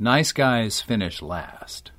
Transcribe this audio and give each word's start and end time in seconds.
Nice 0.00 0.30
guys 0.30 0.80
finish 0.80 1.20
last. 1.20 1.90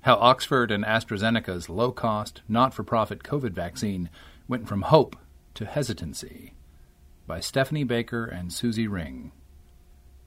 How 0.00 0.16
Oxford 0.16 0.72
and 0.72 0.84
AstraZeneca's 0.84 1.68
low 1.68 1.92
cost, 1.92 2.42
not 2.48 2.74
for 2.74 2.82
profit 2.82 3.22
COVID 3.22 3.52
vaccine 3.52 4.10
went 4.48 4.66
from 4.66 4.82
hope 4.82 5.14
to 5.54 5.64
hesitancy 5.64 6.54
by 7.24 7.38
Stephanie 7.38 7.84
Baker 7.84 8.24
and 8.24 8.50
Suzi 8.50 8.90
Ring. 8.90 9.30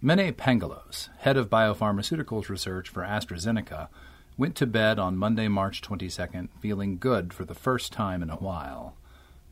Mene 0.02 0.32
Pangalos, 0.32 1.10
head 1.18 1.36
of 1.36 1.50
biopharmaceuticals 1.50 2.48
research 2.48 2.88
for 2.88 3.04
AstraZeneca, 3.04 3.90
went 4.38 4.56
to 4.56 4.66
bed 4.66 4.98
on 4.98 5.18
Monday, 5.18 5.50
March 5.50 5.82
22nd, 5.82 6.48
feeling 6.62 6.98
good 6.98 7.34
for 7.34 7.44
the 7.44 7.54
first 7.54 7.92
time 7.92 8.24
in 8.24 8.30
a 8.30 8.38
while. 8.38 8.96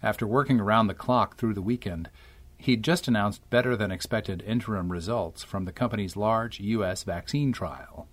After 0.01 0.25
working 0.25 0.61
around 0.61 0.87
the 0.87 0.93
clock 0.93 1.35
through 1.35 1.55
the 1.55 1.61
weekend, 1.61 2.09
he'd 2.63 2.81
just 2.81 3.09
announced 3.09 3.49
better 3.49 3.75
than 3.75 3.91
expected 3.91 4.41
interim 4.47 4.89
results 4.89 5.43
from 5.43 5.65
the 5.65 5.71
company's 5.73 6.15
large 6.15 6.61
U.S. 6.61 7.03
vaccine 7.03 7.51
trial. 7.51 8.07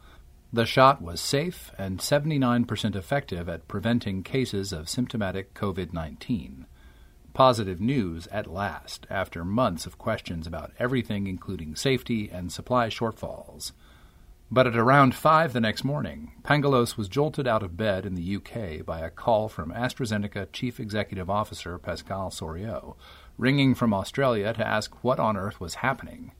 The 0.53 0.67
shot 0.67 1.01
was 1.01 1.21
safe 1.21 1.71
and 1.79 2.01
79% 2.01 2.97
effective 2.97 3.49
at 3.49 3.69
preventing 3.69 4.25
cases 4.25 4.73
of 4.73 4.89
symptomatic 4.89 5.55
COVID 5.55 5.93
19. 5.93 6.67
Positive 7.33 7.81
news 7.81 8.27
at 8.27 8.51
last, 8.51 9.07
after 9.09 9.45
months 9.45 9.87
of 9.87 9.99
questions 9.99 10.49
about 10.49 10.73
everything, 10.81 11.29
including 11.29 11.77
safety 11.77 12.29
and 12.29 12.51
supply 12.51 12.89
shortfalls. 12.89 13.71
But 14.51 14.67
at 14.67 14.77
around 14.77 15.15
5 15.15 15.53
the 15.53 15.61
next 15.61 15.85
morning, 15.85 16.33
Pangalos 16.43 16.97
was 16.97 17.09
jolted 17.09 17.47
out 17.47 17.63
of 17.63 17.77
bed 17.77 18.05
in 18.05 18.17
the 18.17 18.35
UK 18.37 18.85
by 18.85 18.99
a 18.99 19.11
call 19.11 19.49
from 19.49 19.71
AstraZeneca 19.71 20.49
Chief 20.53 20.81
Executive 20.81 21.31
Officer 21.31 21.79
Pascal 21.79 22.31
Soriot, 22.31 22.97
ringing 23.41 23.75
from 23.75 23.95
Australia 23.95 24.53
to 24.53 24.67
ask 24.67 25.03
what 25.03 25.19
on 25.19 25.35
earth 25.35 25.59
was 25.59 25.77
happening. 25.77 26.33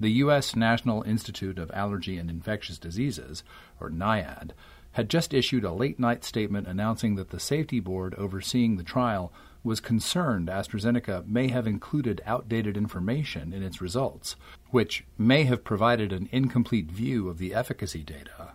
The 0.00 0.12
U.S. 0.12 0.56
National 0.56 1.02
Institute 1.02 1.58
of 1.58 1.70
Allergy 1.72 2.16
and 2.16 2.30
Infectious 2.30 2.78
Diseases, 2.78 3.44
or 3.78 3.90
NIAID, 3.90 4.52
had 4.92 5.10
just 5.10 5.34
issued 5.34 5.64
a 5.64 5.72
late 5.72 6.00
night 6.00 6.24
statement 6.24 6.66
announcing 6.66 7.16
that 7.16 7.28
the 7.28 7.38
safety 7.38 7.78
board 7.78 8.14
overseeing 8.14 8.76
the 8.76 8.82
trial 8.82 9.30
was 9.62 9.80
concerned 9.80 10.48
AstraZeneca 10.48 11.26
may 11.26 11.48
have 11.48 11.66
included 11.66 12.22
outdated 12.24 12.74
information 12.74 13.52
in 13.52 13.62
its 13.62 13.82
results, 13.82 14.34
which 14.70 15.04
may 15.18 15.44
have 15.44 15.62
provided 15.62 16.10
an 16.10 16.30
incomplete 16.32 16.90
view 16.90 17.28
of 17.28 17.36
the 17.36 17.52
efficacy 17.52 18.02
data. 18.02 18.52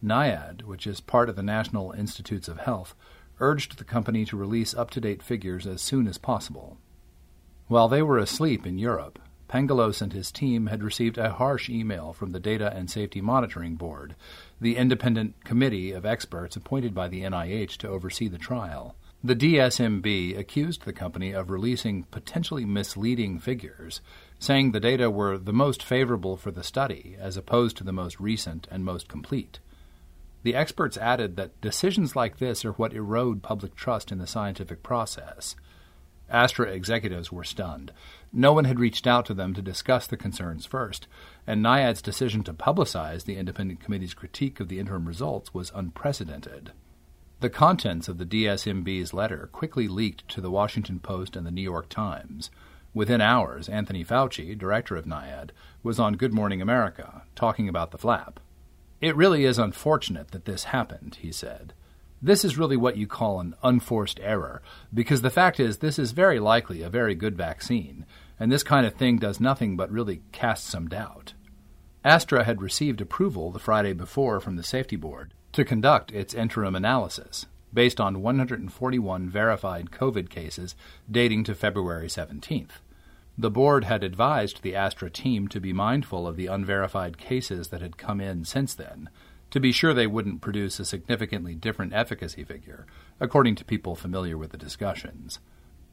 NIAID, 0.00 0.62
which 0.62 0.86
is 0.86 1.00
part 1.00 1.28
of 1.28 1.34
the 1.34 1.42
National 1.42 1.90
Institutes 1.90 2.46
of 2.46 2.60
Health, 2.60 2.94
urged 3.40 3.76
the 3.76 3.84
company 3.84 4.24
to 4.24 4.36
release 4.36 4.72
up 4.72 4.90
to 4.90 5.00
date 5.00 5.24
figures 5.24 5.66
as 5.66 5.82
soon 5.82 6.06
as 6.06 6.16
possible. 6.16 6.78
While 7.68 7.88
they 7.88 8.02
were 8.02 8.16
asleep 8.16 8.66
in 8.66 8.78
Europe, 8.78 9.18
Pangalos 9.46 10.00
and 10.00 10.14
his 10.14 10.32
team 10.32 10.68
had 10.68 10.82
received 10.82 11.18
a 11.18 11.32
harsh 11.34 11.68
email 11.68 12.14
from 12.14 12.32
the 12.32 12.40
Data 12.40 12.74
and 12.74 12.90
Safety 12.90 13.20
Monitoring 13.20 13.74
Board, 13.74 14.16
the 14.58 14.76
independent 14.76 15.44
committee 15.44 15.92
of 15.92 16.06
experts 16.06 16.56
appointed 16.56 16.94
by 16.94 17.08
the 17.08 17.24
NIH 17.24 17.76
to 17.78 17.88
oversee 17.88 18.26
the 18.26 18.38
trial. 18.38 18.96
The 19.22 19.36
DSMB 19.36 20.38
accused 20.38 20.86
the 20.86 20.94
company 20.94 21.32
of 21.32 21.50
releasing 21.50 22.04
potentially 22.04 22.64
misleading 22.64 23.38
figures, 23.38 24.00
saying 24.38 24.72
the 24.72 24.80
data 24.80 25.10
were 25.10 25.36
the 25.36 25.52
most 25.52 25.82
favorable 25.82 26.38
for 26.38 26.50
the 26.50 26.62
study 26.62 27.16
as 27.20 27.36
opposed 27.36 27.76
to 27.76 27.84
the 27.84 27.92
most 27.92 28.18
recent 28.18 28.66
and 28.70 28.82
most 28.82 29.08
complete. 29.08 29.58
The 30.42 30.54
experts 30.54 30.96
added 30.96 31.36
that 31.36 31.60
decisions 31.60 32.16
like 32.16 32.38
this 32.38 32.64
are 32.64 32.72
what 32.72 32.94
erode 32.94 33.42
public 33.42 33.74
trust 33.74 34.10
in 34.10 34.16
the 34.16 34.26
scientific 34.26 34.82
process. 34.82 35.54
Astra 36.30 36.66
executives 36.66 37.32
were 37.32 37.44
stunned. 37.44 37.92
No 38.32 38.52
one 38.52 38.64
had 38.64 38.78
reached 38.78 39.06
out 39.06 39.24
to 39.26 39.34
them 39.34 39.54
to 39.54 39.62
discuss 39.62 40.06
the 40.06 40.16
concerns 40.16 40.66
first, 40.66 41.06
and 41.46 41.64
NIAID's 41.64 42.02
decision 42.02 42.42
to 42.44 42.52
publicize 42.52 43.24
the 43.24 43.36
independent 43.36 43.80
committee's 43.80 44.14
critique 44.14 44.60
of 44.60 44.68
the 44.68 44.78
interim 44.78 45.06
results 45.06 45.54
was 45.54 45.72
unprecedented. 45.74 46.72
The 47.40 47.50
contents 47.50 48.08
of 48.08 48.18
the 48.18 48.26
DSMB's 48.26 49.14
letter 49.14 49.48
quickly 49.52 49.88
leaked 49.88 50.28
to 50.28 50.40
the 50.40 50.50
Washington 50.50 50.98
Post 50.98 51.36
and 51.36 51.46
the 51.46 51.52
New 51.52 51.62
York 51.62 51.88
Times. 51.88 52.50
Within 52.92 53.20
hours, 53.20 53.68
Anthony 53.68 54.04
Fauci, 54.04 54.58
director 54.58 54.96
of 54.96 55.06
NIAID, 55.06 55.50
was 55.82 56.00
on 56.00 56.14
Good 56.14 56.34
Morning 56.34 56.60
America, 56.60 57.22
talking 57.36 57.68
about 57.68 57.92
the 57.92 57.98
flap. 57.98 58.40
It 59.00 59.14
really 59.14 59.44
is 59.44 59.58
unfortunate 59.58 60.32
that 60.32 60.46
this 60.46 60.64
happened, 60.64 61.18
he 61.20 61.30
said. 61.30 61.72
This 62.20 62.44
is 62.44 62.58
really 62.58 62.76
what 62.76 62.96
you 62.96 63.06
call 63.06 63.38
an 63.38 63.54
unforced 63.62 64.18
error, 64.20 64.60
because 64.92 65.22
the 65.22 65.30
fact 65.30 65.60
is, 65.60 65.78
this 65.78 65.98
is 65.98 66.10
very 66.10 66.40
likely 66.40 66.82
a 66.82 66.90
very 66.90 67.14
good 67.14 67.36
vaccine, 67.36 68.04
and 68.40 68.50
this 68.50 68.64
kind 68.64 68.86
of 68.86 68.94
thing 68.94 69.18
does 69.18 69.40
nothing 69.40 69.76
but 69.76 69.90
really 69.90 70.22
cast 70.32 70.66
some 70.66 70.88
doubt. 70.88 71.34
Astra 72.04 72.44
had 72.44 72.60
received 72.60 73.00
approval 73.00 73.52
the 73.52 73.58
Friday 73.58 73.92
before 73.92 74.40
from 74.40 74.56
the 74.56 74.62
Safety 74.64 74.96
Board 74.96 75.32
to 75.52 75.64
conduct 75.64 76.10
its 76.12 76.34
interim 76.34 76.74
analysis, 76.74 77.46
based 77.72 78.00
on 78.00 78.22
141 78.22 79.28
verified 79.28 79.90
COVID 79.90 80.28
cases 80.28 80.74
dating 81.10 81.44
to 81.44 81.54
February 81.54 82.08
17th. 82.08 82.80
The 83.36 83.50
board 83.50 83.84
had 83.84 84.02
advised 84.02 84.62
the 84.62 84.74
Astra 84.74 85.10
team 85.10 85.46
to 85.48 85.60
be 85.60 85.72
mindful 85.72 86.26
of 86.26 86.34
the 86.34 86.48
unverified 86.48 87.18
cases 87.18 87.68
that 87.68 87.80
had 87.80 87.96
come 87.96 88.20
in 88.20 88.44
since 88.44 88.74
then, 88.74 89.08
to 89.50 89.60
be 89.60 89.72
sure 89.72 89.94
they 89.94 90.06
wouldn't 90.06 90.40
produce 90.40 90.78
a 90.78 90.84
significantly 90.84 91.54
different 91.54 91.92
efficacy 91.94 92.44
figure, 92.44 92.86
according 93.20 93.54
to 93.56 93.64
people 93.64 93.94
familiar 93.94 94.36
with 94.36 94.50
the 94.50 94.58
discussions. 94.58 95.38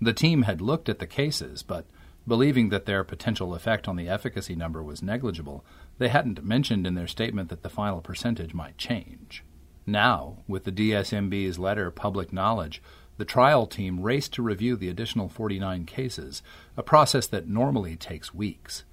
The 0.02 0.14
team 0.14 0.44
had 0.44 0.62
looked 0.62 0.90
at 0.90 1.00
the 1.00 1.08
cases, 1.08 1.64
but 1.64 1.86
believing 2.28 2.70
that 2.70 2.86
their 2.86 3.04
potential 3.04 3.56
effect 3.56 3.88
on 3.88 3.96
the 3.96 4.10
efficacy 4.10 4.56
number 4.56 4.84
was 4.84 5.02
negligible, 5.02 5.64
they 5.98 6.10
hadn't 6.10 6.44
mentioned 6.44 6.86
in 6.86 6.96
their 6.96 7.08
statement 7.08 7.50
that 7.50 7.64
the 7.64 7.70
final 7.70 8.02
percentage 8.02 8.54
might 8.54 8.78
change. 8.78 9.44
Now, 9.86 10.38
with 10.48 10.64
the 10.64 10.72
DSMB's 10.72 11.60
letter 11.60 11.92
public 11.92 12.34
knowledge, 12.34 12.82
the 13.18 13.26
trial 13.26 13.66
team 13.68 14.02
raced 14.02 14.34
to 14.34 14.42
review 14.42 14.76
the 14.76 14.90
additional 14.90 15.30
49 15.30 15.86
cases, 15.86 16.42
a 16.76 16.84
process 16.84 17.28
that 17.28 17.48
normally 17.48 17.96
takes 17.96 18.34
weeks. 18.34 18.84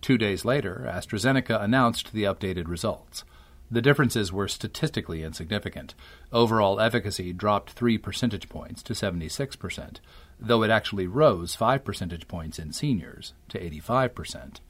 Two 0.00 0.18
days 0.18 0.44
later, 0.44 0.84
AstraZeneca 0.88 1.62
announced 1.62 2.12
the 2.12 2.24
updated 2.24 2.66
results. 2.66 3.24
The 3.70 3.82
differences 3.82 4.32
were 4.32 4.48
statistically 4.48 5.22
insignificant. 5.22 5.94
Overall 6.32 6.80
efficacy 6.80 7.34
dropped 7.34 7.72
3 7.72 7.98
percentage 7.98 8.48
points 8.48 8.82
to 8.84 8.94
76%, 8.94 9.96
though 10.40 10.62
it 10.62 10.70
actually 10.70 11.06
rose 11.06 11.54
5 11.54 11.84
percentage 11.84 12.26
points 12.28 12.58
in 12.58 12.72
seniors 12.72 13.34
to 13.48 13.58
85%. 13.58 14.60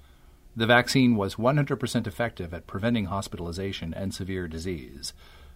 The 0.56 0.66
vaccine 0.66 1.14
was 1.14 1.36
100% 1.36 2.06
effective 2.08 2.52
at 2.52 2.66
preventing 2.66 3.04
hospitalization 3.04 3.94
and 3.94 4.12
severe 4.12 4.48
disease. 4.48 5.12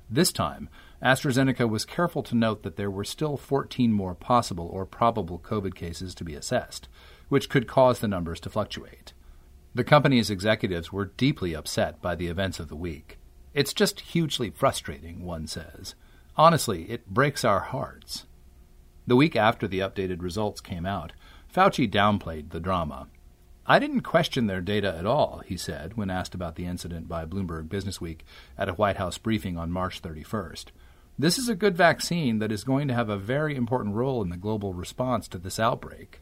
This 0.09 0.31
time, 0.31 0.69
AstraZeneca 1.03 1.69
was 1.69 1.85
careful 1.85 2.23
to 2.25 2.37
note 2.37 2.63
that 2.63 2.77
there 2.77 2.91
were 2.91 3.03
still 3.03 3.37
14 3.37 3.93
more 3.93 4.15
possible 4.15 4.69
or 4.71 4.87
probable 4.87 5.41
COVID 5.41 5.75
cases 5.75 6.15
to 6.15 6.25
be 6.25 6.37
assessed, 6.37 6.87
which 7.29 7.49
could 7.49 7.67
cause 7.67 7.99
the 7.99 8.07
numbers 8.07 8.39
to 8.41 8.51
fluctuate. 8.51 9.13
The 9.75 9.83
company's 9.83 10.31
executives 10.31 10.93
were 10.93 11.07
deeply 11.07 11.57
upset 11.57 12.01
by 12.01 12.15
the 12.15 12.29
events 12.29 12.61
of 12.61 12.69
the 12.69 12.77
week. 12.77 13.19
It's 13.55 13.75
just 13.75 14.01
hugely 14.01 14.51
frustrating, 14.51 15.25
one 15.25 15.47
says. 15.47 15.95
Honestly, 16.37 16.91
it 16.91 17.07
breaks 17.09 17.45
our 17.45 17.61
hearts. 17.61 18.25
The 19.07 19.17
week 19.17 19.37
after 19.37 19.69
the 19.69 19.81
updated 19.81 20.23
results 20.23 20.61
came 20.61 20.87
out, 20.87 21.13
Fauci 21.55 21.91
downplayed 21.91 22.51
the 22.51 22.61
drama. 22.61 23.09
I 23.67 23.79
didn't 23.79 24.01
question 24.01 24.47
their 24.47 24.61
data 24.61 24.97
at 24.97 25.07
all, 25.07 25.43
he 25.47 25.57
said 25.57 25.97
when 25.97 26.11
asked 26.11 26.35
about 26.35 26.57
the 26.57 26.67
incident 26.67 27.09
by 27.09 27.27
Bloomberg 27.27 27.69
Businessweek 27.69 28.21
at 28.57 28.69
a 28.69 28.75
White 28.75 28.97
House 28.97 29.19
briefing 29.19 29.57
on 29.57 29.71
March 29.71 30.03
31st. 30.03 30.67
This 31.19 31.39
is 31.39 31.49
a 31.49 31.55
good 31.55 31.77
vaccine 31.77 32.39
that 32.39 32.51
is 32.51 32.65
going 32.65 32.89
to 32.89 32.95
have 32.95 33.09
a 33.09 33.19
very 33.19 33.55
important 33.55 33.95
role 33.95 34.23
in 34.23 34.31
the 34.31 34.37
global 34.37 34.73
response 34.73 35.29
to 35.29 35.39
this 35.39 35.61
outbreak. 35.61 36.21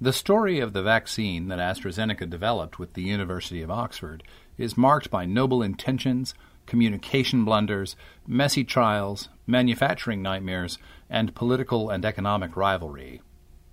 The 0.00 0.12
story 0.12 0.58
of 0.58 0.72
the 0.72 0.82
vaccine 0.82 1.48
that 1.48 1.60
AstraZeneca 1.60 2.28
developed 2.28 2.78
with 2.78 2.94
the 2.94 3.02
University 3.02 3.62
of 3.62 3.70
Oxford 3.70 4.24
is 4.58 4.76
marked 4.76 5.10
by 5.10 5.26
noble 5.26 5.62
intentions, 5.62 6.34
communication 6.66 7.44
blunders, 7.44 7.96
messy 8.26 8.64
trials, 8.64 9.28
manufacturing 9.46 10.22
nightmares, 10.22 10.78
and 11.10 11.34
political 11.34 11.90
and 11.90 12.04
economic 12.04 12.56
rivalry. 12.56 13.20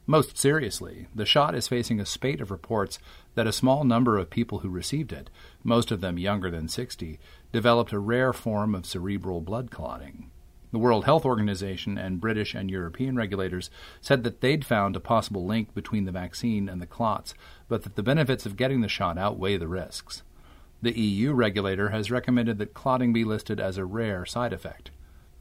Most 0.09 0.39
seriously, 0.39 1.07
the 1.13 1.25
shot 1.25 1.53
is 1.53 1.67
facing 1.67 1.99
a 1.99 2.05
spate 2.05 2.41
of 2.41 2.49
reports 2.49 2.97
that 3.35 3.45
a 3.45 3.51
small 3.51 3.83
number 3.83 4.17
of 4.17 4.31
people 4.31 4.59
who 4.59 4.69
received 4.69 5.13
it, 5.13 5.29
most 5.63 5.91
of 5.91 6.01
them 6.01 6.17
younger 6.17 6.49
than 6.49 6.67
60, 6.67 7.19
developed 7.51 7.93
a 7.93 7.99
rare 7.99 8.33
form 8.33 8.73
of 8.73 8.87
cerebral 8.87 9.39
blood 9.39 9.69
clotting. 9.69 10.31
The 10.71 10.79
World 10.79 11.05
Health 11.05 11.25
Organization 11.25 11.97
and 11.97 12.21
British 12.21 12.53
and 12.53 12.69
European 12.69 13.15
regulators 13.15 13.71
said 14.01 14.23
that 14.23 14.41
they'd 14.41 14.65
found 14.65 14.95
a 14.95 14.99
possible 14.99 15.45
link 15.45 15.73
between 15.73 16.05
the 16.05 16.11
vaccine 16.11 16.69
and 16.69 16.81
the 16.81 16.87
clots, 16.87 17.33
but 17.67 17.83
that 17.83 17.95
the 17.95 18.03
benefits 18.03 18.45
of 18.45 18.55
getting 18.55 18.81
the 18.81 18.87
shot 18.87 19.17
outweigh 19.17 19.57
the 19.57 19.67
risks. 19.67 20.21
The 20.81 20.97
EU 20.97 21.33
regulator 21.33 21.89
has 21.89 22.11
recommended 22.11 22.57
that 22.57 22.73
clotting 22.73 23.11
be 23.11 23.23
listed 23.23 23.59
as 23.59 23.77
a 23.77 23.85
rare 23.85 24.25
side 24.25 24.53
effect, 24.53 24.91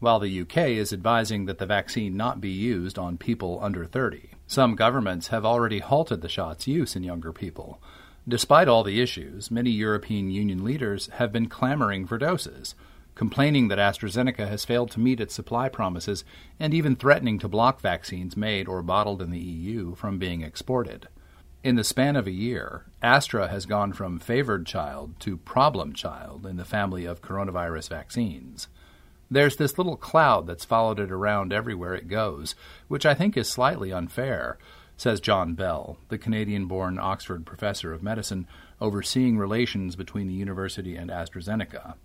while 0.01 0.19
the 0.19 0.41
UK 0.41 0.57
is 0.69 0.93
advising 0.93 1.47
that 1.47 1.59
the 1.59 1.67
vaccine 1.67 2.17
not 2.17 2.41
be 2.41 2.51
used 2.51 2.99
on 2.99 3.19
people 3.19 3.59
under 3.63 3.85
30. 3.85 4.31
Some 4.47 4.75
governments 4.75 5.29
have 5.29 5.45
already 5.45 5.79
halted 5.79 6.23
the 6.23 6.29
shot's 6.29 6.67
use 6.67 6.97
in 6.97 7.03
younger 7.03 7.33
people. 7.33 7.81
Despite 8.27 8.69
all 8.69 8.85
the 8.85 9.01
issues, 9.01 9.51
many 9.51 9.71
European 9.71 10.31
Union 10.31 10.65
leaders 10.65 11.09
have 11.15 11.33
been 11.33 11.49
clamoring 11.49 12.07
for 12.07 12.19
doses 12.19 12.75
complaining 13.19 13.67
that 13.67 13.81
AstraZeneca 13.81 14.47
has 14.47 14.65
failed 14.65 14.93
to 14.93 15.01
meet 15.01 15.19
its 15.19 15.35
supply 15.35 15.69
promises 15.69 16.25
and 16.61 16.73
even 16.73 16.95
threatening 16.95 17.37
to 17.37 17.49
block 17.49 17.81
vaccines 17.81 18.37
made 18.37 18.69
or 18.69 18.81
bottled 18.81 19.21
in 19.21 19.33
the 19.33 19.41
EU 19.41 19.93
from 19.97 20.21
being 20.21 20.43
exported. 20.43 21.09
In 21.69 21.77
the 21.77 21.85
span 21.85 22.17
of 22.17 22.27
a 22.27 22.31
year, 22.31 22.87
Astra 23.03 23.49
has 23.49 23.67
gone 23.67 23.93
from 23.93 24.19
favored 24.19 24.65
child 24.65 25.21
to 25.21 25.37
problem 25.37 25.93
child 25.93 26.47
in 26.47 26.57
the 26.57 26.65
family 26.65 27.05
of 27.05 27.21
coronavirus 27.21 27.91
vaccines. 27.91 28.69
There's 29.31 29.57
this 29.57 29.77
little 29.77 29.99
cloud 29.99 30.47
that's 30.47 30.65
followed 30.65 30.99
it 30.99 31.13
around 31.13 31.53
everywhere 31.53 31.95
it 31.95 32.09
goes, 32.09 32.55
which 32.89 33.05
I 33.05 33.13
think 33.13 33.37
is 33.37 33.51
slightly 33.51 33.93
unfair, 33.93 34.57
says 34.97 35.21
John 35.21 35.53
Bell, 35.53 35.99
the 36.09 36.17
Canadian 36.17 36.65
born 36.69 36.99
Oxford 36.99 37.45
professor 37.45 37.93
of 37.93 38.03
medicine 38.03 38.49
overseeing 38.81 39.37
relations 39.37 39.95
between 39.95 40.27
the 40.27 40.33
university 40.33 40.97
and 40.97 41.11
AstraZeneca. 41.11 41.97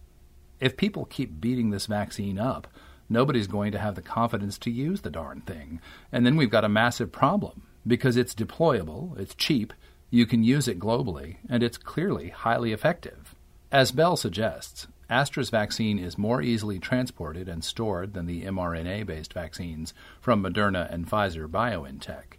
If 0.59 0.75
people 0.75 1.05
keep 1.05 1.39
beating 1.39 1.69
this 1.69 1.85
vaccine 1.85 2.37
up, 2.37 2.67
nobody's 3.07 3.47
going 3.47 3.71
to 3.71 3.79
have 3.79 3.95
the 3.95 4.01
confidence 4.01 4.57
to 4.57 4.69
use 4.69 5.03
the 5.03 5.09
darn 5.09 5.39
thing. 5.39 5.79
And 6.11 6.25
then 6.25 6.35
we've 6.35 6.49
got 6.49 6.65
a 6.65 6.69
massive 6.69 7.13
problem 7.13 7.61
because 7.85 8.17
it's 8.17 8.35
deployable, 8.35 9.17
it's 9.19 9.35
cheap, 9.35 9.73
you 10.09 10.25
can 10.25 10.43
use 10.43 10.67
it 10.67 10.79
globally, 10.79 11.37
and 11.49 11.63
it's 11.63 11.77
clearly 11.77 12.29
highly 12.29 12.71
effective. 12.71 13.35
As 13.71 13.91
Bell 13.91 14.15
suggests, 14.15 14.87
Astra's 15.09 15.49
vaccine 15.49 15.99
is 15.99 16.17
more 16.17 16.41
easily 16.41 16.79
transported 16.79 17.49
and 17.49 17.63
stored 17.63 18.13
than 18.13 18.25
the 18.25 18.43
mRNA 18.43 19.05
based 19.05 19.33
vaccines 19.33 19.93
from 20.21 20.43
Moderna 20.43 20.91
and 20.93 21.09
Pfizer 21.09 21.47
BioNTech. 21.47 22.37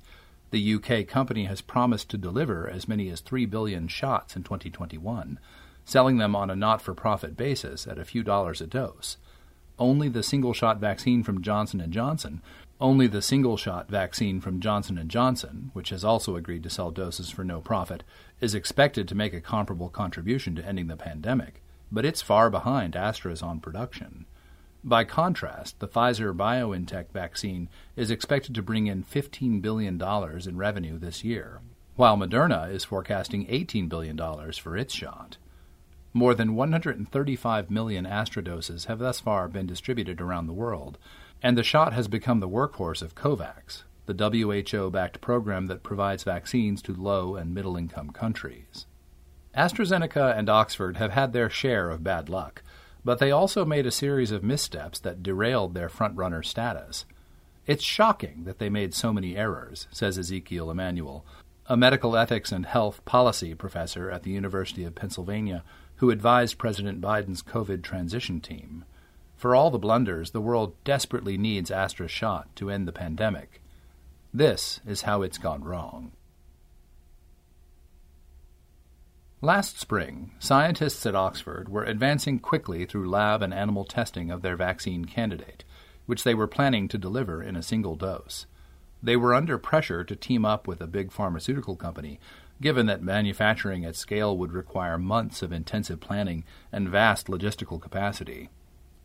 The 0.51 0.75
UK 0.75 1.07
company 1.09 1.47
has 1.47 1.61
promised 1.61 2.09
to 2.11 2.17
deliver 2.17 2.69
as 2.69 2.87
many 2.87 3.09
as 3.11 3.21
3 3.21 3.47
billion 3.47 3.89
shots 3.89 4.37
in 4.37 4.45
2021, 4.45 5.41
selling 5.85 6.19
them 6.19 6.37
on 6.37 6.51
a 6.51 6.57
not 6.57 6.81
for 6.81 6.95
profit 6.95 7.37
basis 7.37 7.87
at 7.87 7.99
a 7.99 8.05
few 8.05 8.23
dollars 8.23 8.61
a 8.61 8.67
dose. 8.67 9.17
Only 9.79 10.09
the 10.09 10.23
single 10.23 10.53
shot 10.53 10.79
vaccine 10.79 11.25
from 11.25 11.43
Johnson 11.43 11.85
& 11.91 11.91
Johnson, 11.91 12.41
only 12.81 13.07
the 13.07 13.23
single 13.23 13.57
shot 13.57 13.89
vaccine 13.89 14.41
from 14.41 14.61
Johnson 14.61 15.03
& 15.07 15.09
Johnson, 15.09 15.71
which 15.75 15.91
has 15.91 16.05
also 16.05 16.37
agreed 16.37 16.63
to 16.65 16.71
sell 16.71 16.91
doses 16.91 17.31
for 17.31 17.45
no 17.45 17.61
profit, 17.61 18.03
is 18.41 18.55
expected 18.55 19.07
to 19.09 19.15
make 19.15 19.33
a 19.33 19.41
comparable 19.41 19.89
contribution 19.89 20.55
to 20.57 20.67
ending 20.67 20.89
the 20.89 20.97
pandemic, 20.97 21.63
but 21.93 22.05
it's 22.05 22.23
far 22.23 22.51
behind 22.51 22.97
Astra's 22.97 23.43
on 23.43 23.61
production. 23.61 24.27
By 24.83 25.05
contrast, 25.05 25.79
the 25.81 25.89
Pfizer 25.89 26.37
BioNTech 26.37 27.11
vaccine 27.11 27.71
is 27.97 28.11
expected 28.11 28.55
to 28.55 28.63
bring 28.63 28.87
in 28.87 29.03
$15 29.03 29.63
billion 29.63 29.99
in 30.03 30.57
revenue 30.59 30.99
this 30.99 31.25
year, 31.25 31.61
while 31.97 32.17
Moderna 32.17 32.71
is 32.71 32.85
forecasting 32.85 33.47
$18 33.47 33.89
billion 33.89 34.19
for 34.53 34.77
its 34.77 34.93
shot. 34.93 35.39
More 36.13 36.35
than 36.35 36.55
135 36.55 37.71
million 37.71 38.05
Astra 38.05 38.45
doses 38.45 38.85
have 38.85 38.99
thus 38.99 39.21
far 39.21 39.49
been 39.49 39.67
distributed 39.67 40.21
around 40.21 40.49
the 40.49 40.53
world, 40.53 40.99
and 41.45 41.59
the 41.59 41.63
shot 41.63 41.93
has 41.93 42.09
become 42.09 42.41
the 42.41 42.49
workhorse 42.49 43.03
of 43.03 43.15
COVAX, 43.15 43.83
the 44.07 44.15
WHO 44.73 44.91
backed 44.91 45.21
program 45.21 45.67
that 45.67 45.83
provides 45.83 46.25
vaccines 46.25 46.81
to 46.81 46.95
low 46.95 47.37
and 47.37 47.53
middle 47.53 47.77
income 47.77 48.09
countries. 48.09 48.87
AstraZeneca 49.55 50.37
and 50.37 50.49
Oxford 50.49 50.97
have 50.97 51.11
had 51.11 51.35
their 51.35 51.51
share 51.51 51.91
of 51.91 52.03
bad 52.03 52.31
luck, 52.31 52.63
but 53.05 53.19
they 53.19 53.31
also 53.31 53.67
made 53.67 53.85
a 53.85 53.91
series 53.91 54.31
of 54.31 54.43
missteps 54.43 54.99
that 55.01 55.23
derailed 55.23 55.75
their 55.75 55.91
frontrunner 55.91 56.43
status. 56.43 57.05
It's 57.67 57.85
shocking 57.85 58.45
that 58.45 58.59
they 58.59 58.71
made 58.71 58.95
so 58.95 59.13
many 59.13 59.37
errors, 59.37 59.87
says 59.93 60.19
Ezekiel 60.19 60.71
Emanuel, 60.71 61.27
a 61.67 61.77
medical 61.77 62.17
ethics 62.17 62.53
and 62.53 62.65
health 62.65 63.05
policy 63.05 63.55
professor 63.55 64.11
at 64.11 64.23
the 64.23 64.31
University 64.31 64.83
of 64.83 64.95
Pennsylvania 64.95 65.63
who 65.97 66.09
advised 66.09 66.57
President 66.57 67.03
Biden's 67.03 67.43
COVID 67.43 67.83
transition 67.83 68.41
team. 68.41 68.87
For 69.37 69.55
all 69.55 69.71
the 69.71 69.79
blunders, 69.79 70.31
the 70.31 70.41
world 70.41 70.75
desperately 70.85 71.37
needs 71.37 71.71
Astra's 71.71 72.11
shot 72.11 72.55
to 72.57 72.71
end 72.71 72.89
the 72.89 72.93
pandemic. 72.93 73.61
This 74.33 74.81
is 74.87 75.03
how 75.03 75.23
it's 75.23 75.39
gone 75.39 75.65
wrong. 75.65 76.13
Last 79.41 79.79
spring, 79.79 80.33
scientists 80.39 81.05
at 81.05 81.15
Oxford 81.15 81.69
were 81.69 81.85
advancing 81.85 82.39
quickly 82.39 82.87
through 82.87 83.11
lab 83.11 83.43
and 83.43 83.53
animal 83.53 83.85
testing 83.85 84.31
of 84.31 84.41
their 84.41 84.57
vaccine 84.57 85.05
candidate, 85.05 85.65
which 86.07 86.25
they 86.25 86.35
were 86.35 86.47
planning 86.47 86.89
to 86.89 86.97
deliver 86.97 87.43
in 87.43 87.55
a 87.55 87.63
single 87.63 87.95
dose. 87.95 88.47
They 89.03 89.17
were 89.17 89.35
under 89.35 89.59
pressure 89.59 90.03
to 90.03 90.17
team 90.17 90.47
up 90.47 90.67
with 90.67 90.81
a 90.81 90.87
big 90.87 91.13
pharmaceutical 91.13 91.77
company 91.77 92.19
given 92.61 92.87
that 92.87 93.03
manufacturing 93.03 93.85
at 93.85 93.97
scale 93.97 94.37
would 94.37 94.53
require 94.53 94.99
months 94.99 95.43
of 95.43 95.53
intensive 95.53 96.01
planning 96.01 96.45
and 96.73 96.89
vast 96.89 97.27
logistical 97.27 97.81
capacity. 97.81 98.49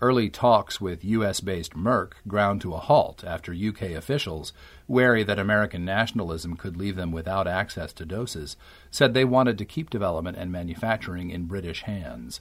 Early 0.01 0.29
talks 0.29 0.79
with 0.79 1.03
U.S. 1.03 1.41
based 1.41 1.73
Merck 1.73 2.13
ground 2.25 2.61
to 2.61 2.73
a 2.73 2.77
halt 2.77 3.23
after 3.25 3.53
UK 3.53 3.91
officials, 3.91 4.53
wary 4.87 5.23
that 5.23 5.37
American 5.37 5.83
nationalism 5.83 6.55
could 6.55 6.77
leave 6.77 6.95
them 6.95 7.11
without 7.11 7.47
access 7.47 7.91
to 7.93 8.05
doses, 8.05 8.55
said 8.89 9.13
they 9.13 9.25
wanted 9.25 9.57
to 9.57 9.65
keep 9.65 9.89
development 9.89 10.37
and 10.37 10.53
manufacturing 10.53 11.31
in 11.31 11.45
British 11.45 11.81
hands. 11.83 12.39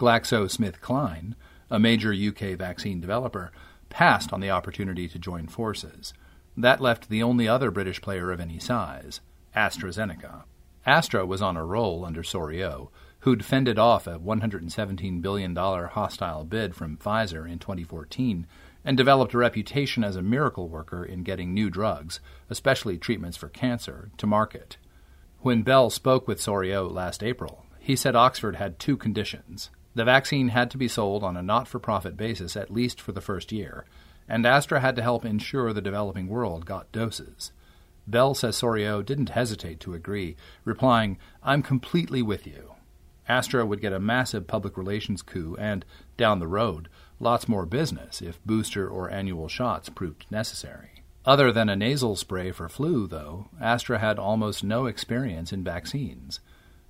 GlaxoSmithKline, 0.00 1.34
a 1.70 1.78
major 1.78 2.14
UK 2.14 2.56
vaccine 2.56 3.00
developer, 3.00 3.52
passed 3.90 4.32
on 4.32 4.40
the 4.40 4.50
opportunity 4.50 5.06
to 5.06 5.18
join 5.18 5.48
forces. 5.48 6.14
That 6.56 6.80
left 6.80 7.10
the 7.10 7.22
only 7.22 7.46
other 7.46 7.70
British 7.70 8.00
player 8.00 8.30
of 8.30 8.40
any 8.40 8.58
size. 8.58 9.20
AstraZeneca. 9.54 10.44
Astra 10.86 11.26
was 11.26 11.42
on 11.42 11.58
a 11.58 11.64
roll 11.64 12.06
under 12.06 12.22
Soriot, 12.22 12.88
who'd 13.20 13.44
fended 13.44 13.78
off 13.78 14.06
a 14.06 14.18
$117 14.18 15.20
billion 15.22 15.56
hostile 15.56 16.44
bid 16.44 16.74
from 16.74 16.96
Pfizer 16.96 17.50
in 17.50 17.58
2014 17.58 18.46
and 18.84 18.96
developed 18.96 19.34
a 19.34 19.38
reputation 19.38 20.04
as 20.04 20.14
a 20.14 20.22
miracle 20.22 20.68
worker 20.68 21.04
in 21.04 21.24
getting 21.24 21.52
new 21.52 21.68
drugs, 21.68 22.20
especially 22.48 22.96
treatments 22.96 23.36
for 23.36 23.48
cancer, 23.48 24.10
to 24.16 24.26
market. 24.26 24.76
When 25.40 25.62
Bell 25.62 25.90
spoke 25.90 26.28
with 26.28 26.40
Soriot 26.40 26.92
last 26.92 27.22
April, 27.22 27.66
he 27.80 27.96
said 27.96 28.14
Oxford 28.14 28.56
had 28.56 28.78
two 28.78 28.96
conditions. 28.96 29.70
The 29.94 30.04
vaccine 30.04 30.48
had 30.48 30.70
to 30.70 30.78
be 30.78 30.88
sold 30.88 31.24
on 31.24 31.36
a 31.36 31.42
not 31.42 31.66
for 31.66 31.78
profit 31.78 32.16
basis 32.16 32.56
at 32.56 32.70
least 32.70 33.00
for 33.00 33.12
the 33.12 33.20
first 33.20 33.50
year, 33.50 33.86
and 34.28 34.46
Astra 34.46 34.80
had 34.80 34.94
to 34.96 35.02
help 35.02 35.24
ensure 35.24 35.72
the 35.72 35.80
developing 35.80 36.28
world 36.28 36.64
got 36.64 36.92
doses. 36.92 37.52
Bell 38.06 38.34
says 38.34 38.56
Soriot 38.56 39.04
didn't 39.04 39.30
hesitate 39.30 39.80
to 39.80 39.94
agree, 39.94 40.36
replying, 40.64 41.18
I'm 41.42 41.62
completely 41.62 42.22
with 42.22 42.46
you. 42.46 42.75
Astra 43.28 43.66
would 43.66 43.80
get 43.80 43.92
a 43.92 44.00
massive 44.00 44.46
public 44.46 44.76
relations 44.76 45.22
coup 45.22 45.56
and, 45.58 45.84
down 46.16 46.38
the 46.38 46.46
road, 46.46 46.88
lots 47.18 47.48
more 47.48 47.66
business 47.66 48.22
if 48.22 48.44
booster 48.44 48.88
or 48.88 49.10
annual 49.10 49.48
shots 49.48 49.88
proved 49.88 50.26
necessary. 50.30 51.02
Other 51.24 51.50
than 51.50 51.68
a 51.68 51.74
nasal 51.74 52.14
spray 52.14 52.52
for 52.52 52.68
flu, 52.68 53.08
though, 53.08 53.48
Astra 53.60 53.98
had 53.98 54.18
almost 54.18 54.62
no 54.62 54.86
experience 54.86 55.52
in 55.52 55.64
vaccines. 55.64 56.38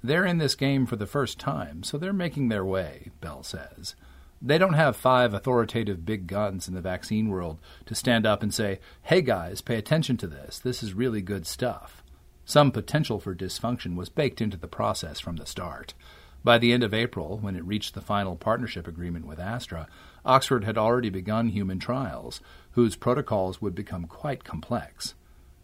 They're 0.04 0.26
in 0.26 0.36
this 0.38 0.54
game 0.54 0.84
for 0.84 0.96
the 0.96 1.06
first 1.06 1.38
time, 1.38 1.82
so 1.82 1.96
they're 1.96 2.12
making 2.12 2.48
their 2.48 2.64
way, 2.64 3.10
Bell 3.22 3.42
says. 3.42 3.94
They 4.42 4.58
don't 4.58 4.74
have 4.74 4.94
five 4.94 5.32
authoritative 5.32 6.04
big 6.04 6.26
guns 6.26 6.68
in 6.68 6.74
the 6.74 6.82
vaccine 6.82 7.28
world 7.28 7.58
to 7.86 7.94
stand 7.94 8.26
up 8.26 8.42
and 8.42 8.52
say, 8.52 8.78
hey 9.04 9.22
guys, 9.22 9.62
pay 9.62 9.76
attention 9.76 10.18
to 10.18 10.26
this. 10.26 10.58
This 10.58 10.82
is 10.82 10.92
really 10.92 11.22
good 11.22 11.46
stuff. 11.46 12.02
Some 12.44 12.70
potential 12.70 13.18
for 13.18 13.34
dysfunction 13.34 13.96
was 13.96 14.10
baked 14.10 14.42
into 14.42 14.58
the 14.58 14.68
process 14.68 15.18
from 15.18 15.36
the 15.36 15.46
start. 15.46 15.94
By 16.46 16.58
the 16.58 16.72
end 16.72 16.84
of 16.84 16.94
April, 16.94 17.38
when 17.38 17.56
it 17.56 17.64
reached 17.64 17.94
the 17.94 18.00
final 18.00 18.36
partnership 18.36 18.86
agreement 18.86 19.26
with 19.26 19.40
Astra, 19.40 19.88
Oxford 20.24 20.62
had 20.62 20.78
already 20.78 21.10
begun 21.10 21.48
human 21.48 21.80
trials, 21.80 22.40
whose 22.70 22.94
protocols 22.94 23.60
would 23.60 23.74
become 23.74 24.04
quite 24.04 24.44
complex. 24.44 25.16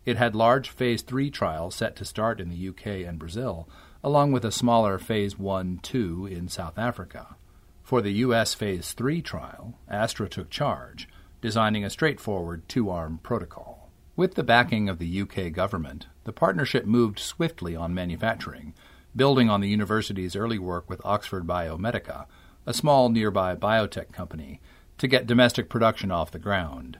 It 0.04 0.16
had 0.16 0.34
large 0.34 0.70
Phase 0.70 1.02
3 1.02 1.30
trials 1.30 1.76
set 1.76 1.94
to 1.94 2.04
start 2.04 2.40
in 2.40 2.48
the 2.48 2.68
UK 2.68 3.06
and 3.06 3.16
Brazil, 3.16 3.68
along 4.02 4.32
with 4.32 4.44
a 4.44 4.50
smaller 4.50 4.98
Phase 4.98 5.38
1 5.38 5.78
2 5.84 6.26
in 6.26 6.48
South 6.48 6.76
Africa. 6.76 7.36
For 7.84 8.02
the 8.02 8.14
U.S. 8.14 8.52
Phase 8.52 8.90
3 8.90 9.22
trial, 9.22 9.78
Astra 9.88 10.28
took 10.28 10.50
charge, 10.50 11.08
designing 11.40 11.84
a 11.84 11.90
straightforward 11.90 12.68
two 12.68 12.90
arm 12.90 13.20
protocol. 13.22 13.92
With 14.16 14.34
the 14.34 14.42
backing 14.42 14.88
of 14.88 14.98
the 14.98 15.20
UK 15.20 15.52
government, 15.52 16.08
the 16.24 16.32
partnership 16.32 16.86
moved 16.86 17.20
swiftly 17.20 17.76
on 17.76 17.94
manufacturing, 17.94 18.74
building 19.14 19.50
on 19.50 19.60
the 19.60 19.68
university's 19.68 20.36
early 20.36 20.58
work 20.58 20.88
with 20.88 21.04
Oxford 21.04 21.46
Biomedica, 21.46 22.26
a 22.66 22.74
small 22.74 23.08
nearby 23.08 23.54
biotech 23.54 24.12
company, 24.12 24.60
to 24.98 25.08
get 25.08 25.26
domestic 25.26 25.68
production 25.68 26.10
off 26.10 26.30
the 26.30 26.38
ground. 26.38 26.98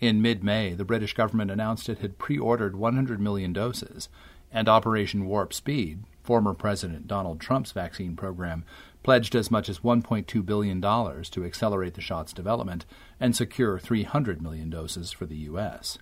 In 0.00 0.22
mid 0.22 0.42
May, 0.42 0.74
the 0.74 0.84
British 0.84 1.14
government 1.14 1.50
announced 1.50 1.88
it 1.88 1.98
had 1.98 2.18
pre 2.18 2.38
ordered 2.38 2.76
100 2.76 3.20
million 3.20 3.52
doses, 3.52 4.08
and 4.50 4.68
Operation 4.68 5.26
Warp 5.26 5.52
Speed, 5.54 6.04
former 6.22 6.54
President 6.54 7.06
Donald 7.06 7.40
Trump's 7.40 7.72
vaccine 7.72 8.16
program, 8.16 8.64
pledged 9.02 9.34
as 9.34 9.50
much 9.50 9.68
as 9.68 9.80
$1.2 9.80 10.44
billion 10.46 10.80
to 10.80 11.44
accelerate 11.44 11.94
the 11.94 12.00
shot's 12.00 12.32
development 12.32 12.84
and 13.18 13.34
secure 13.34 13.78
300 13.78 14.40
million 14.40 14.70
doses 14.70 15.10
for 15.10 15.26
the 15.26 15.36
U.S. 15.36 15.98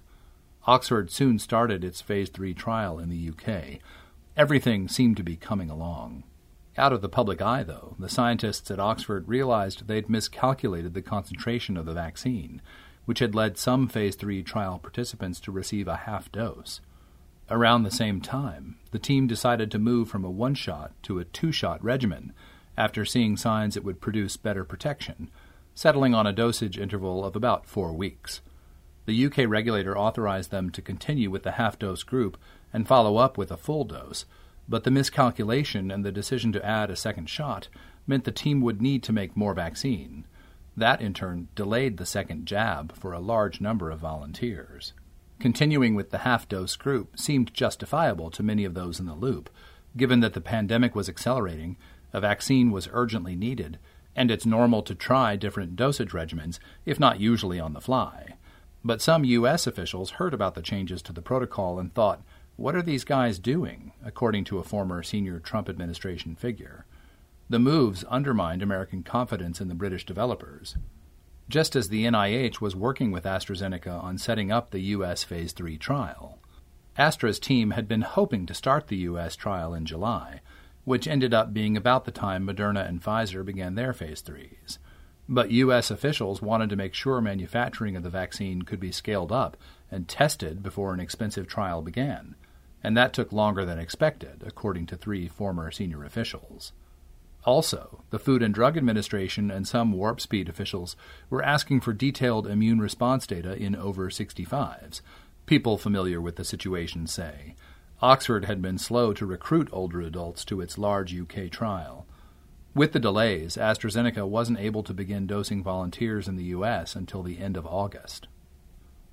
Oxford 0.67 1.11
soon 1.11 1.38
started 1.38 1.85
its 1.85 2.00
phase 2.00 2.29
3 2.29 2.52
trial 2.55 2.99
in 2.99 3.09
the 3.09 3.31
UK. 3.31 3.81
Everything 4.37 4.88
seemed 4.88 5.16
to 5.16 5.22
be 5.22 5.37
coming 5.37 5.70
along. 5.70 6.22
Out 6.78 6.92
of 6.92 7.02
the 7.02 7.08
public 7.08 7.42
eye, 7.42 7.64
though, 7.64 7.96
the 7.99 8.08
scientists 8.08 8.70
at 8.70 8.78
Oxford 8.78 9.28
realized 9.28 9.87
they'd 9.87 10.08
miscalculated 10.08 10.94
the 10.94 11.02
concentration 11.02 11.76
of 11.76 11.84
the 11.84 11.92
vaccine, 11.92 12.62
which 13.06 13.18
had 13.18 13.34
led 13.34 13.58
some 13.58 13.88
phase 13.88 14.14
3 14.14 14.42
trial 14.42 14.78
participants 14.78 15.40
to 15.40 15.52
receive 15.52 15.88
a 15.88 15.96
half 15.96 16.30
dose. 16.30 16.80
Around 17.50 17.82
the 17.82 17.90
same 17.90 18.20
time, 18.20 18.76
the 18.92 19.00
team 19.00 19.26
decided 19.26 19.70
to 19.72 19.78
move 19.80 20.08
from 20.08 20.25
a 20.25 20.30
one 20.30 20.54
shot 20.54 20.92
to 21.02 21.18
a 21.18 21.25
two 21.25 21.50
shot 21.50 21.82
regimen 21.82 22.32
after 22.78 23.04
seeing 23.04 23.37
signs 23.37 23.76
it 23.76 23.84
would 23.84 24.00
produce 24.00 24.37
better 24.37 24.64
protection, 24.64 25.28
settling 25.75 26.14
on 26.14 26.28
a 26.28 26.32
dosage 26.32 26.78
interval 26.78 27.25
of 27.25 27.34
about 27.34 27.66
four 27.66 27.92
weeks. 27.92 28.40
The 29.06 29.26
UK 29.26 29.38
regulator 29.49 29.99
authorized 29.99 30.52
them 30.52 30.70
to 30.70 30.80
continue 30.80 31.30
with 31.30 31.42
the 31.42 31.52
half 31.52 31.78
dose 31.80 32.04
group 32.04 32.37
and 32.72 32.86
follow 32.86 33.16
up 33.16 33.36
with 33.36 33.50
a 33.50 33.56
full 33.56 33.84
dose, 33.84 34.24
but 34.68 34.84
the 34.84 34.90
miscalculation 34.90 35.90
and 35.90 36.04
the 36.04 36.12
decision 36.12 36.52
to 36.52 36.64
add 36.64 36.90
a 36.90 36.96
second 36.96 37.28
shot 37.28 37.68
meant 38.06 38.24
the 38.24 38.32
team 38.32 38.60
would 38.60 38.80
need 38.80 39.02
to 39.02 39.12
make 39.12 39.36
more 39.36 39.54
vaccine. 39.54 40.24
That, 40.76 41.00
in 41.00 41.12
turn, 41.12 41.48
delayed 41.54 41.96
the 41.96 42.06
second 42.06 42.46
jab 42.46 42.94
for 42.96 43.12
a 43.12 43.20
large 43.20 43.60
number 43.60 43.90
of 43.90 43.98
volunteers. 43.98 44.92
Continuing 45.40 45.94
with 45.94 46.10
the 46.10 46.18
half 46.18 46.48
dose 46.48 46.76
group 46.76 47.18
seemed 47.18 47.54
justifiable 47.54 48.30
to 48.30 48.42
many 48.42 48.64
of 48.64 48.74
those 48.74 49.00
in 49.00 49.06
the 49.06 49.14
loop, 49.14 49.50
given 49.96 50.20
that 50.20 50.34
the 50.34 50.40
pandemic 50.40 50.94
was 50.94 51.08
accelerating, 51.08 51.76
a 52.12 52.20
vaccine 52.20 52.70
was 52.70 52.88
urgently 52.92 53.34
needed, 53.34 53.78
and 54.14 54.30
it's 54.30 54.46
normal 54.46 54.82
to 54.82 54.94
try 54.94 55.36
different 55.36 55.76
dosage 55.76 56.10
regimens, 56.10 56.58
if 56.84 57.00
not 57.00 57.20
usually 57.20 57.58
on 57.58 57.72
the 57.72 57.80
fly. 57.80 58.34
But 58.84 59.02
some 59.02 59.24
U.S. 59.24 59.66
officials 59.66 60.12
heard 60.12 60.34
about 60.34 60.54
the 60.54 60.62
changes 60.62 61.02
to 61.02 61.12
the 61.12 61.22
protocol 61.22 61.78
and 61.78 61.92
thought, 61.92 62.22
what 62.61 62.76
are 62.76 62.83
these 62.83 63.05
guys 63.05 63.38
doing? 63.38 63.90
according 64.05 64.45
to 64.45 64.59
a 64.59 64.64
former 64.64 65.02
senior 65.02 65.38
Trump 65.38 65.69
administration 65.69 66.35
figure. 66.35 66.85
The 67.49 67.59
moves 67.59 68.05
undermined 68.05 68.62
American 68.62 69.02
confidence 69.02 69.61
in 69.61 69.69
the 69.69 69.75
British 69.75 70.05
developers. 70.05 70.76
Just 71.49 71.75
as 71.75 71.88
the 71.88 72.05
NIH 72.05 72.61
was 72.61 72.76
working 72.76 73.11
with 73.11 73.25
AstraZeneca 73.25 74.02
on 74.02 74.19
setting 74.19 74.52
up 74.52 74.71
the 74.71 74.81
U.S. 74.81 75.25
Phase 75.25 75.52
3 75.52 75.79
trial. 75.79 76.38
Astra's 76.99 77.38
team 77.38 77.71
had 77.71 77.88
been 77.88 78.02
hoping 78.02 78.45
to 78.47 78.55
start 78.55 78.88
the 78.88 78.99
U.S. 78.99 79.37
trial 79.37 79.73
in 79.73 79.87
July, 79.87 80.40
which 80.85 81.09
ended 81.09 81.33
up 81.33 81.55
being 81.55 81.76
about 81.76 82.05
the 82.05 82.11
time 82.11 82.47
Moderna 82.47 82.87
and 82.87 83.02
Pfizer 83.02 83.45
began 83.45 83.75
their 83.75 83.93
Phase 83.93 84.23
3s. 84.23 84.79
But 85.29 85.50
U.S. 85.50 85.90
officials 85.90 86.43
wanted 86.43 86.69
to 86.71 86.76
make 86.76 86.93
sure 86.93 87.21
manufacturing 87.21 87.97
of 87.97 88.02
the 88.02 88.11
vaccine 88.11 88.62
could 88.62 88.81
be 88.81 88.93
scaled 88.93 89.33
up 89.33 89.57
and 89.90 90.09
tested 90.09 90.62
before 90.62 90.93
an 90.93 91.00
expensive 91.00 91.47
trial 91.47 91.83
began, 91.83 92.35
and 92.82 92.96
that 92.96 93.12
took 93.12 93.32
longer 93.32 93.64
than 93.64 93.78
expected, 93.78 94.42
according 94.46 94.87
to 94.87 94.96
three 94.96 95.28
former 95.28 95.70
senior 95.70 96.04
officials. 96.04 96.72
Also, 97.44 98.04
the 98.10 98.18
Food 98.18 98.42
and 98.42 98.52
Drug 98.52 98.76
Administration 98.76 99.50
and 99.50 99.66
some 99.66 99.92
Warp 99.92 100.20
Speed 100.20 100.49
officials 100.49 100.94
were 101.30 101.42
asking 101.42 101.80
for 101.80 101.92
detailed 101.92 102.46
immune 102.46 102.80
response 102.80 103.26
data 103.26 103.56
in 103.56 103.75
over 103.75 104.10
65s. 104.10 105.00
People 105.46 105.78
familiar 105.78 106.20
with 106.20 106.37
the 106.37 106.44
situation 106.44 107.06
say. 107.06 107.54
Oxford 108.02 108.44
had 108.44 108.60
been 108.62 108.78
slow 108.78 109.12
to 109.14 109.26
recruit 109.26 109.68
older 109.72 110.00
adults 110.00 110.44
to 110.46 110.60
its 110.60 110.78
large 110.78 111.18
UK 111.18 111.50
trial. 111.50 112.06
With 112.75 112.92
the 112.92 113.00
delays, 113.00 113.56
AstraZeneca 113.56 114.26
wasn't 114.28 114.60
able 114.60 114.82
to 114.84 114.94
begin 114.94 115.26
dosing 115.26 115.62
volunteers 115.62 116.28
in 116.28 116.37
the 116.37 116.44
U.S. 116.44 116.94
until 116.94 117.22
the 117.22 117.38
end 117.38 117.56
of 117.56 117.66
August. 117.66 118.28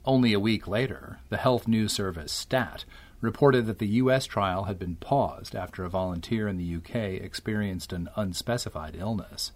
Only 0.06 0.32
a 0.34 0.40
week 0.40 0.68
later, 0.68 1.20
the 1.30 1.38
health 1.38 1.68
news 1.68 1.92
service 1.92 2.32
STAT 2.32 2.86
reported 3.20 3.66
that 3.66 3.80
the 3.80 3.88
U.S. 3.88 4.26
trial 4.26 4.66
had 4.66 4.78
been 4.78 4.96
paused 4.96 5.56
after 5.56 5.84
a 5.84 5.90
volunteer 5.90 6.48
in 6.48 6.58
the 6.58 6.76
UK 6.76 7.22
experienced 7.22 7.92
an 7.94 8.10
unspecified 8.16 8.96
illness. 8.96 9.52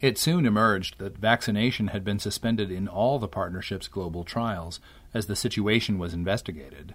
It 0.00 0.18
soon 0.18 0.46
emerged 0.46 0.98
that 0.98 1.18
vaccination 1.18 1.88
had 1.88 2.04
been 2.04 2.18
suspended 2.18 2.70
in 2.70 2.88
all 2.88 3.18
the 3.18 3.28
partnership's 3.28 3.88
global 3.88 4.24
trials 4.24 4.80
as 5.12 5.26
the 5.26 5.36
situation 5.36 5.98
was 5.98 6.14
investigated. 6.14 6.94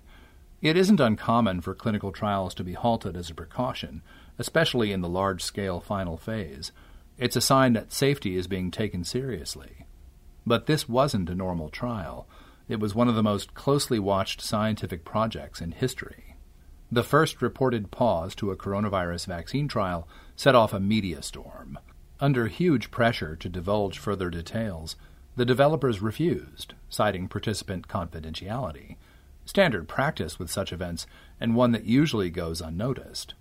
It 0.61 0.75
isn't 0.77 0.99
uncommon 0.99 1.61
for 1.61 1.75
clinical 1.75 2.11
trials 2.11 2.55
to 2.55 2.63
be 2.63 2.73
halted 2.73 3.15
as 3.15 3.29
a 3.29 3.35
precaution, 3.35 4.01
especially 4.39 4.91
in 4.91 5.01
the 5.01 5.09
large 5.09 5.43
scale 5.43 5.79
final 5.79 6.17
phase. 6.17 6.71
It's 7.17 7.35
a 7.35 7.41
sign 7.41 7.73
that 7.73 7.93
safety 7.93 8.35
is 8.35 8.47
being 8.47 8.71
taken 8.71 9.03
seriously. 9.03 9.85
But 10.45 10.65
this 10.65 10.89
wasn't 10.89 11.29
a 11.29 11.35
normal 11.35 11.69
trial. 11.69 12.27
It 12.67 12.79
was 12.79 12.95
one 12.95 13.07
of 13.07 13.15
the 13.15 13.23
most 13.23 13.53
closely 13.53 13.99
watched 13.99 14.41
scientific 14.41 15.05
projects 15.05 15.61
in 15.61 15.71
history. 15.71 16.35
The 16.91 17.03
first 17.03 17.41
reported 17.41 17.91
pause 17.91 18.33
to 18.35 18.51
a 18.51 18.55
coronavirus 18.55 19.27
vaccine 19.27 19.67
trial 19.67 20.07
set 20.35 20.55
off 20.55 20.73
a 20.73 20.79
media 20.79 21.21
storm. 21.21 21.77
Under 22.19 22.47
huge 22.47 22.91
pressure 22.91 23.35
to 23.35 23.49
divulge 23.49 23.99
further 23.99 24.29
details, 24.29 24.95
the 25.35 25.45
developers 25.45 26.01
refused, 26.01 26.73
citing 26.89 27.27
participant 27.27 27.87
confidentiality, 27.87 28.95
standard 29.45 29.87
practice 29.87 30.39
with 30.39 30.49
such 30.49 30.71
events 30.71 31.05
and 31.39 31.55
one 31.55 31.71
that 31.71 31.85
usually 31.85 32.29
goes 32.29 32.61
unnoticed. 32.61 33.33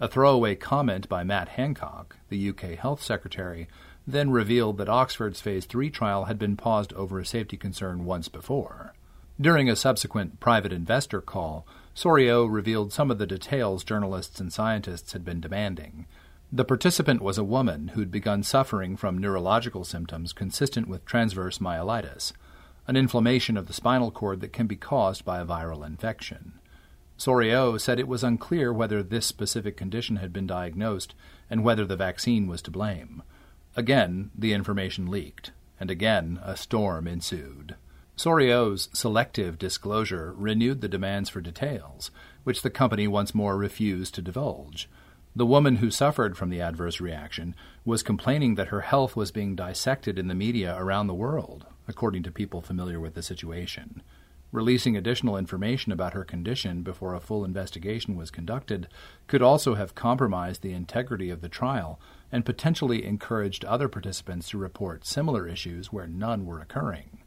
A 0.00 0.08
throwaway 0.08 0.56
comment 0.56 1.08
by 1.08 1.22
Matt 1.22 1.50
Hancock, 1.50 2.16
the 2.28 2.48
UK 2.48 2.78
Health 2.78 3.02
Secretary, 3.02 3.68
then 4.06 4.30
revealed 4.30 4.78
that 4.78 4.88
Oxford's 4.88 5.40
Phase 5.40 5.64
3 5.64 5.90
trial 5.90 6.24
had 6.24 6.38
been 6.38 6.56
paused 6.56 6.92
over 6.92 7.18
a 7.18 7.26
safety 7.26 7.56
concern 7.56 8.04
once 8.04 8.28
before. 8.28 8.94
During 9.40 9.68
a 9.68 9.76
subsequent 9.76 10.38
private 10.40 10.72
investor 10.72 11.20
call, 11.20 11.66
Soriot 11.94 12.50
revealed 12.50 12.92
some 12.92 13.10
of 13.10 13.18
the 13.18 13.26
details 13.26 13.82
journalists 13.82 14.40
and 14.40 14.52
scientists 14.52 15.12
had 15.12 15.24
been 15.24 15.40
demanding. 15.40 16.06
The 16.52 16.64
participant 16.64 17.20
was 17.20 17.38
a 17.38 17.44
woman 17.44 17.88
who'd 17.88 18.10
begun 18.10 18.42
suffering 18.42 18.96
from 18.96 19.18
neurological 19.18 19.84
symptoms 19.84 20.32
consistent 20.32 20.86
with 20.86 21.04
transverse 21.04 21.58
myelitis, 21.58 22.32
an 22.86 22.96
inflammation 22.96 23.56
of 23.56 23.66
the 23.66 23.72
spinal 23.72 24.10
cord 24.10 24.40
that 24.40 24.52
can 24.52 24.66
be 24.66 24.76
caused 24.76 25.24
by 25.24 25.40
a 25.40 25.46
viral 25.46 25.84
infection. 25.84 26.52
Soriot 27.18 27.80
said 27.80 27.98
it 27.98 28.08
was 28.08 28.22
unclear 28.22 28.72
whether 28.72 29.02
this 29.02 29.26
specific 29.26 29.76
condition 29.76 30.16
had 30.16 30.32
been 30.32 30.46
diagnosed 30.46 31.14
and 31.48 31.64
whether 31.64 31.84
the 31.84 31.96
vaccine 31.96 32.46
was 32.46 32.62
to 32.62 32.70
blame. 32.70 33.22
Again, 33.76 34.30
the 34.36 34.52
information 34.52 35.10
leaked, 35.10 35.50
and 35.80 35.90
again 35.90 36.38
a 36.44 36.56
storm 36.56 37.08
ensued. 37.08 37.74
Soriot's 38.16 38.88
selective 38.92 39.58
disclosure 39.58 40.32
renewed 40.36 40.80
the 40.80 40.88
demands 40.88 41.28
for 41.28 41.40
details, 41.40 42.12
which 42.44 42.62
the 42.62 42.70
company 42.70 43.08
once 43.08 43.34
more 43.34 43.56
refused 43.56 44.14
to 44.14 44.22
divulge. 44.22 44.88
The 45.34 45.46
woman 45.46 45.76
who 45.76 45.90
suffered 45.90 46.36
from 46.36 46.50
the 46.50 46.60
adverse 46.60 47.00
reaction 47.00 47.56
was 47.84 48.04
complaining 48.04 48.54
that 48.54 48.68
her 48.68 48.82
health 48.82 49.16
was 49.16 49.32
being 49.32 49.56
dissected 49.56 50.16
in 50.16 50.28
the 50.28 50.34
media 50.34 50.76
around 50.78 51.08
the 51.08 51.14
world, 51.14 51.66
according 51.88 52.22
to 52.22 52.30
people 52.30 52.62
familiar 52.62 53.00
with 53.00 53.14
the 53.14 53.22
situation. 53.22 54.02
Releasing 54.54 54.96
additional 54.96 55.36
information 55.36 55.90
about 55.90 56.12
her 56.12 56.22
condition 56.22 56.82
before 56.82 57.12
a 57.12 57.18
full 57.18 57.44
investigation 57.44 58.14
was 58.14 58.30
conducted 58.30 58.86
could 59.26 59.42
also 59.42 59.74
have 59.74 59.96
compromised 59.96 60.62
the 60.62 60.72
integrity 60.72 61.28
of 61.28 61.40
the 61.40 61.48
trial 61.48 61.98
and 62.30 62.44
potentially 62.44 63.04
encouraged 63.04 63.64
other 63.64 63.88
participants 63.88 64.48
to 64.50 64.56
report 64.56 65.04
similar 65.04 65.48
issues 65.48 65.92
where 65.92 66.06
none 66.06 66.46
were 66.46 66.60
occurring. 66.60 67.18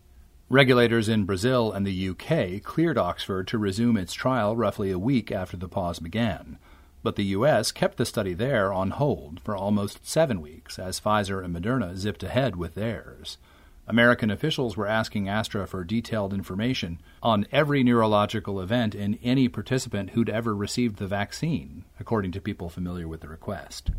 Regulators 0.48 1.10
in 1.10 1.26
Brazil 1.26 1.70
and 1.70 1.86
the 1.86 2.10
UK 2.12 2.64
cleared 2.64 2.98
Oxford 2.98 3.46
to 3.50 3.58
resume 3.58 3.98
its 3.98 4.14
trial 4.14 4.56
roughly 4.56 4.90
a 4.90 4.98
week 4.98 5.30
after 5.30 5.58
the 5.58 5.68
pause 5.68 6.00
began, 6.00 6.58
but 7.04 7.18
the 7.18 7.26
US 7.26 7.74
kept 7.74 7.98
the 7.98 8.06
study 8.06 8.34
there 8.34 8.72
on 8.72 8.92
hold 8.92 9.42
for 9.42 9.54
almost 9.54 10.08
seven 10.08 10.40
weeks 10.40 10.80
as 10.80 11.02
Pfizer 11.02 11.44
and 11.44 11.54
Moderna 11.54 11.98
zipped 11.98 12.24
ahead 12.24 12.56
with 12.56 12.76
theirs. 12.76 13.38
American 13.88 14.30
officials 14.30 14.76
were 14.76 14.88
asking 14.88 15.30
Astra 15.30 15.66
for 15.66 15.86
detailed 15.86 16.34
information 16.34 17.00
on 17.24 17.48
every 17.54 17.84
neurological 17.84 18.60
event 18.60 18.94
in 18.94 19.18
any 19.24 19.48
participant 19.48 20.10
who'd 20.10 20.30
ever 20.30 20.54
received 20.54 20.98
the 20.98 21.08
vaccine, 21.08 21.86
according 21.98 22.34
to 22.34 22.42
people 22.42 22.70
familiar 22.70 23.08
with 23.08 23.22
the 23.22 23.30
request. 23.30 23.92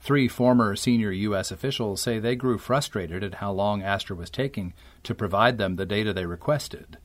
Three 0.00 0.26
former 0.26 0.74
senior 0.74 1.12
U.S. 1.12 1.52
officials 1.52 2.00
say 2.00 2.18
they 2.18 2.34
grew 2.34 2.58
frustrated 2.58 3.22
at 3.22 3.34
how 3.34 3.52
long 3.52 3.82
Astra 3.82 4.16
was 4.16 4.30
taking 4.30 4.74
to 5.04 5.14
provide 5.14 5.56
them 5.56 5.76
the 5.76 5.86
data 5.86 6.12
they 6.12 6.26
requested. 6.26 6.98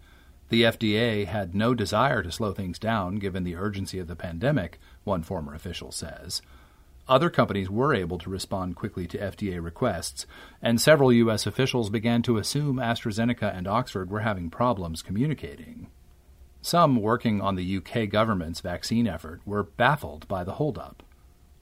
The 0.49 0.63
FDA 0.63 1.25
had 1.25 1.55
no 1.55 1.73
desire 1.73 2.23
to 2.23 2.31
slow 2.31 2.51
things 2.51 2.79
down 2.79 3.15
given 3.15 3.43
the 3.43 3.55
urgency 3.55 3.99
of 3.99 4.07
the 4.07 4.15
pandemic, 4.15 4.79
one 5.03 5.23
former 5.23 5.53
official 5.53 5.91
says. 5.91 6.41
Other 7.07 7.29
companies 7.29 7.69
were 7.69 7.93
able 7.93 8.17
to 8.19 8.29
respond 8.29 8.77
quickly 8.77 9.07
to 9.07 9.17
FDA 9.17 9.61
requests, 9.61 10.25
and 10.61 10.79
several 10.79 11.11
U.S. 11.11 11.45
officials 11.45 11.89
began 11.89 12.21
to 12.21 12.37
assume 12.37 12.77
AstraZeneca 12.77 13.55
and 13.55 13.67
Oxford 13.67 14.09
were 14.09 14.21
having 14.21 14.49
problems 14.49 15.01
communicating. 15.01 15.87
Some 16.61 16.95
working 16.95 17.41
on 17.41 17.55
the 17.55 17.77
UK 17.77 18.09
government's 18.09 18.61
vaccine 18.61 19.05
effort 19.05 19.41
were 19.45 19.63
baffled 19.63 20.25
by 20.29 20.45
the 20.45 20.53
holdup. 20.53 21.03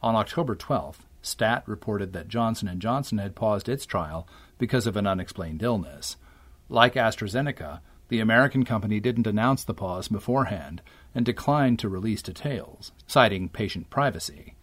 On 0.03 0.15
October 0.15 0.55
12th, 0.55 1.07
Stat 1.24 1.63
reported 1.65 2.13
that 2.13 2.27
Johnson 2.27 2.79
& 2.79 2.79
Johnson 2.79 3.17
had 3.17 3.36
paused 3.36 3.67
its 3.67 3.88
trial 3.88 4.27
because 4.60 4.86
of 4.86 4.95
an 4.95 5.07
unexplained 5.07 5.63
illness. 5.63 6.17
Like 6.69 6.93
AstraZeneca, 6.93 7.79
the 8.10 8.19
American 8.19 8.63
company 8.63 9.00
didn't 9.00 9.25
announce 9.25 9.63
the 9.63 9.74
pause 9.74 10.07
beforehand 10.07 10.83
and 11.15 11.25
declined 11.25 11.79
to 11.79 11.89
release 11.89 12.21
details, 12.21 12.91
citing 13.07 13.50
patient 13.50 13.89
privacy. 13.89 14.53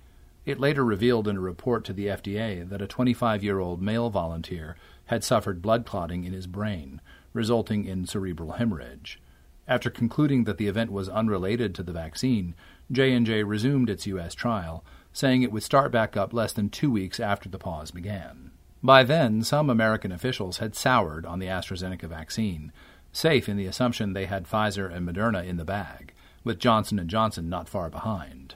It 0.49 0.59
later 0.59 0.83
revealed 0.83 1.29
in 1.29 1.37
a 1.37 1.41
report 1.41 1.85
to 1.85 1.93
the 1.93 2.07
FDA 2.07 2.67
that 2.67 2.81
a 2.81 2.87
25 2.87 3.45
year 3.45 3.59
old 3.59 3.83
male 3.83 4.09
volunteer 4.09 4.77
had 5.05 5.23
suffered 5.23 5.61
blood 5.61 5.85
clotting 5.85 6.25
in 6.25 6.33
his 6.33 6.47
brain, 6.47 7.03
resulting 7.35 7.85
in 7.85 8.07
cerebral 8.07 8.53
hemorrhage. 8.53 9.21
After 9.67 9.91
concluding 9.91 10.45
that 10.45 10.57
the 10.57 10.67
event 10.67 10.91
was 10.91 11.11
unrelated 11.11 11.75
to 11.75 11.83
the 11.83 11.93
vaccine, 11.93 12.55
J&J 12.91 13.43
resumed 13.43 13.91
its 13.91 14.07
US 14.07 14.35
trial, 14.35 14.83
saying 15.13 15.43
it 15.43 15.53
would 15.53 15.65
start 15.65 15.93
back 15.93 16.17
up 16.17 16.33
less 16.33 16.55
than 16.55 16.71
2 16.71 16.91
weeks 16.91 17.21
after 17.21 17.51
the 17.51 17.59
pause 17.59 17.91
began. 17.91 18.51
By 18.83 19.05
then, 19.05 19.43
some 19.43 19.69
American 19.69 20.13
officials 20.13 20.57
had 20.57 20.75
soured 20.75 21.27
on 21.27 21.41
the 21.41 21.49
AstraZeneca 21.49 22.09
vaccine, 22.09 22.73
safe 23.13 23.51
in 23.51 23.59
the 23.59 23.67
assumption 23.67 24.15
they 24.15 24.25
had 24.25 24.49
Pfizer 24.49 24.91
and 24.91 25.07
Moderna 25.07 25.47
in 25.47 25.59
the 25.59 25.67
bag, 25.67 26.15
with 26.43 26.59
Johnson 26.59 27.07
& 27.07 27.07
Johnson 27.07 27.51
not 27.51 27.69
far 27.69 27.91
behind. 27.91 28.55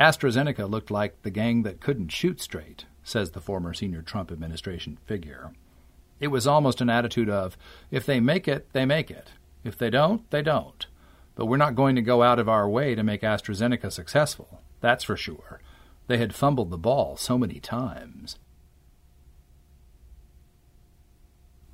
AstraZeneca 0.00 0.68
looked 0.68 0.90
like 0.90 1.22
the 1.22 1.30
gang 1.30 1.62
that 1.62 1.80
couldn't 1.80 2.08
shoot 2.08 2.40
straight, 2.40 2.86
says 3.02 3.30
the 3.30 3.40
former 3.40 3.74
senior 3.74 4.02
Trump 4.02 4.32
administration 4.32 4.98
figure. 5.04 5.52
It 6.20 6.28
was 6.28 6.46
almost 6.46 6.80
an 6.80 6.88
attitude 6.88 7.28
of, 7.28 7.56
if 7.90 8.06
they 8.06 8.20
make 8.20 8.46
it, 8.46 8.72
they 8.72 8.86
make 8.86 9.10
it. 9.10 9.32
If 9.64 9.76
they 9.76 9.90
don't, 9.90 10.28
they 10.30 10.42
don't. 10.42 10.86
But 11.34 11.46
we're 11.46 11.56
not 11.56 11.74
going 11.74 11.96
to 11.96 12.02
go 12.02 12.22
out 12.22 12.38
of 12.38 12.48
our 12.48 12.68
way 12.68 12.94
to 12.94 13.02
make 13.02 13.22
AstraZeneca 13.22 13.90
successful. 13.90 14.60
That's 14.80 15.04
for 15.04 15.16
sure. 15.16 15.60
They 16.06 16.18
had 16.18 16.34
fumbled 16.34 16.70
the 16.70 16.78
ball 16.78 17.16
so 17.16 17.38
many 17.38 17.60
times. 17.60 18.38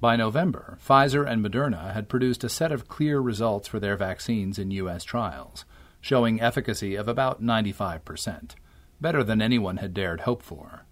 By 0.00 0.14
November, 0.16 0.78
Pfizer 0.87 1.28
and 1.28 1.44
Moderna 1.44 1.92
had 1.92 2.08
produced 2.08 2.44
a 2.44 2.48
set 2.48 2.70
of 2.70 2.88
clear 2.88 3.20
results 3.20 3.66
for 3.66 3.80
their 3.80 3.96
vaccines 3.96 4.58
in 4.58 4.70
U.S. 4.70 5.02
trials 5.02 5.64
showing 6.00 6.40
efficacy 6.40 6.95
of 6.95 7.09
about 7.09 7.43
95%, 7.43 8.52
better 9.00 9.23
than 9.25 9.43
anyone 9.43 9.78
had 9.78 9.95
dared 9.95 10.21
hope 10.21 10.43
for. 10.43 10.85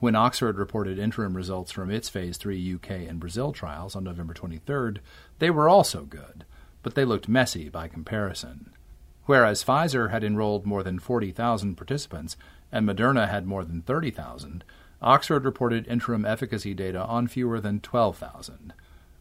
When 0.00 0.14
Oxford 0.14 0.58
reported 0.58 0.98
interim 0.98 1.36
results 1.36 1.72
from 1.72 1.90
its 1.90 2.08
Phase 2.08 2.36
3 2.36 2.74
UK 2.74 2.90
and 3.08 3.18
Brazil 3.18 3.52
trials 3.52 3.96
on 3.96 4.04
November 4.04 4.34
23rd, 4.34 4.98
they 5.38 5.50
were 5.50 5.68
also 5.68 6.02
good, 6.02 6.44
but 6.82 6.94
they 6.94 7.04
looked 7.04 7.28
messy 7.28 7.68
by 7.68 7.88
comparison. 7.88 8.70
Whereas 9.24 9.64
Pfizer 9.64 10.10
had 10.10 10.24
enrolled 10.24 10.64
more 10.64 10.82
than 10.82 10.98
40,000 10.98 11.74
participants 11.74 12.36
and 12.70 12.88
Moderna 12.88 13.28
had 13.28 13.46
more 13.46 13.64
than 13.64 13.82
30,000, 13.82 14.64
Oxford 15.00 15.44
reported 15.44 15.86
interim 15.86 16.24
efficacy 16.24 16.74
data 16.74 17.04
on 17.04 17.26
fewer 17.26 17.60
than 17.60 17.80
12,000. 17.80 18.72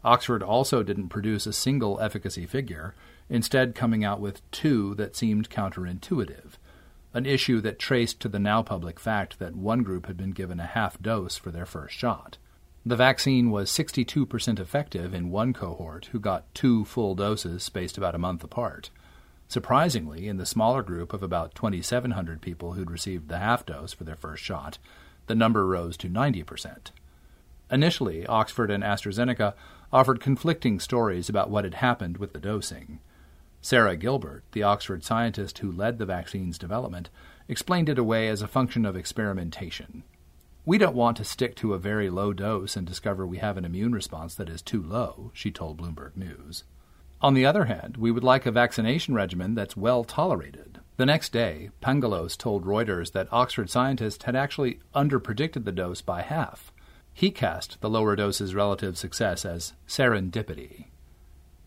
Oxford 0.03 0.43
also 0.43 0.83
didn't 0.83 1.09
produce 1.09 1.45
a 1.45 1.53
single 1.53 1.99
efficacy 1.99 2.45
figure, 2.45 2.93
instead 3.29 3.75
coming 3.75 4.03
out 4.03 4.19
with 4.19 4.49
two 4.51 4.95
that 4.95 5.15
seemed 5.15 5.49
counterintuitive, 5.49 6.53
an 7.13 7.25
issue 7.25 7.59
that 7.61 7.79
traced 7.79 8.19
to 8.19 8.29
the 8.29 8.39
now 8.39 8.61
public 8.61 8.99
fact 8.99 9.39
that 9.39 9.55
one 9.55 9.83
group 9.83 10.05
had 10.05 10.17
been 10.17 10.31
given 10.31 10.59
a 10.59 10.65
half 10.65 11.01
dose 11.01 11.35
for 11.37 11.51
their 11.51 11.65
first 11.65 11.95
shot. 11.95 12.37
The 12.85 12.95
vaccine 12.95 13.51
was 13.51 13.69
62% 13.69 14.59
effective 14.59 15.13
in 15.13 15.29
one 15.29 15.51
cohort 15.51 16.05
who 16.13 16.19
got 16.19 16.53
two 16.53 16.85
full 16.85 17.15
doses 17.15 17.63
spaced 17.63 17.97
about 17.97 18.15
a 18.15 18.19
month 18.19 18.43
apart. 18.45 18.91
Surprisingly, 19.49 20.27
in 20.27 20.37
the 20.37 20.45
smaller 20.45 20.83
group 20.83 21.11
of 21.11 21.23
about 21.23 21.55
2,700 21.55 22.41
people 22.41 22.73
who'd 22.73 22.91
received 22.91 23.27
the 23.27 23.39
half 23.39 23.65
dose 23.65 23.91
for 23.91 24.03
their 24.03 24.15
first 24.15 24.43
shot, 24.43 24.77
the 25.27 25.35
number 25.35 25.65
rose 25.65 25.97
to 25.97 26.07
90%. 26.07 26.91
Initially, 27.69 28.25
Oxford 28.25 28.71
and 28.71 28.83
AstraZeneca 28.83 29.53
offered 29.91 30.19
conflicting 30.19 30.79
stories 30.79 31.29
about 31.29 31.49
what 31.49 31.63
had 31.63 31.75
happened 31.75 32.17
with 32.17 32.33
the 32.33 32.39
dosing. 32.39 32.99
Sarah 33.61 33.97
Gilbert, 33.97 34.43
the 34.51 34.63
Oxford 34.63 35.03
scientist 35.03 35.59
who 35.59 35.71
led 35.71 35.97
the 35.97 36.05
vaccine's 36.05 36.57
development, 36.57 37.09
explained 37.47 37.89
it 37.89 37.97
away 37.97 38.27
as 38.27 38.41
a 38.41 38.47
function 38.47 38.85
of 38.85 38.95
experimentation. 38.95 40.03
We 40.65 40.77
don't 40.77 40.95
want 40.95 41.17
to 41.17 41.23
stick 41.23 41.55
to 41.57 41.73
a 41.73 41.79
very 41.79 42.09
low 42.09 42.33
dose 42.33 42.75
and 42.75 42.85
discover 42.85 43.25
we 43.25 43.37
have 43.37 43.57
an 43.57 43.65
immune 43.65 43.93
response 43.93 44.35
that 44.35 44.49
is 44.49 44.61
too 44.61 44.83
low, 44.83 45.31
she 45.33 45.49
told 45.49 45.77
Bloomberg 45.77 46.17
News. 46.17 46.65
On 47.21 47.33
the 47.33 47.45
other 47.45 47.65
hand, 47.65 47.97
we 47.97 48.11
would 48.11 48.23
like 48.23 48.45
a 48.45 48.51
vaccination 48.51 49.15
regimen 49.15 49.55
that's 49.55 49.77
well 49.77 50.03
tolerated. 50.03 50.79
The 50.97 51.05
next 51.05 51.31
day, 51.31 51.71
Pangalos 51.81 52.37
told 52.37 52.65
Reuters 52.65 53.13
that 53.13 53.31
Oxford 53.31 53.69
scientists 53.69 54.25
had 54.25 54.35
actually 54.35 54.79
underpredicted 54.93 55.63
the 55.63 55.71
dose 55.71 56.01
by 56.01 56.21
half. 56.21 56.71
He 57.17 57.31
cast 57.31 57.81
the 57.81 57.89
lower 57.89 58.15
dose's 58.15 58.53
relative 58.53 58.95
success 58.95 59.43
as 59.43 59.73
serendipity. 59.87 60.85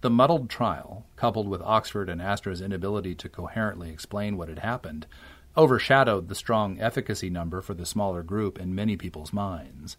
The 0.00 0.08
muddled 0.08 0.48
trial, 0.48 1.06
coupled 1.16 1.48
with 1.48 1.60
Oxford 1.62 2.08
and 2.08 2.22
Astra's 2.22 2.60
inability 2.60 3.16
to 3.16 3.28
coherently 3.28 3.90
explain 3.90 4.36
what 4.36 4.48
had 4.48 4.60
happened, 4.60 5.08
overshadowed 5.56 6.28
the 6.28 6.36
strong 6.36 6.78
efficacy 6.80 7.30
number 7.30 7.60
for 7.60 7.74
the 7.74 7.84
smaller 7.84 8.22
group 8.22 8.60
in 8.60 8.76
many 8.76 8.96
people's 8.96 9.32
minds. 9.32 9.96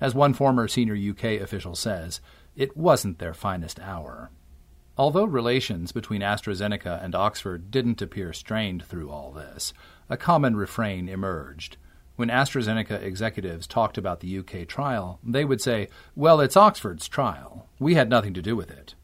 As 0.00 0.14
one 0.14 0.34
former 0.34 0.68
senior 0.68 0.94
UK 0.94 1.40
official 1.40 1.74
says, 1.74 2.20
it 2.54 2.76
wasn't 2.76 3.18
their 3.18 3.34
finest 3.34 3.80
hour. 3.80 4.30
Although 4.96 5.24
relations 5.24 5.90
between 5.90 6.20
AstraZeneca 6.20 7.02
and 7.02 7.16
Oxford 7.16 7.72
didn't 7.72 8.02
appear 8.02 8.32
strained 8.32 8.84
through 8.84 9.10
all 9.10 9.32
this, 9.32 9.74
a 10.08 10.16
common 10.16 10.54
refrain 10.54 11.08
emerged. 11.08 11.76
When 12.16 12.28
AstraZeneca 12.28 13.02
executives 13.02 13.66
talked 13.66 13.96
about 13.96 14.20
the 14.20 14.38
UK 14.38 14.68
trial, 14.68 15.18
they 15.24 15.44
would 15.44 15.60
say, 15.60 15.88
Well, 16.14 16.40
it's 16.40 16.56
Oxford's 16.56 17.08
trial. 17.08 17.68
We 17.78 17.94
had 17.94 18.10
nothing 18.10 18.34
to 18.34 18.42
do 18.42 18.54
with 18.54 18.70
it. 18.70 18.94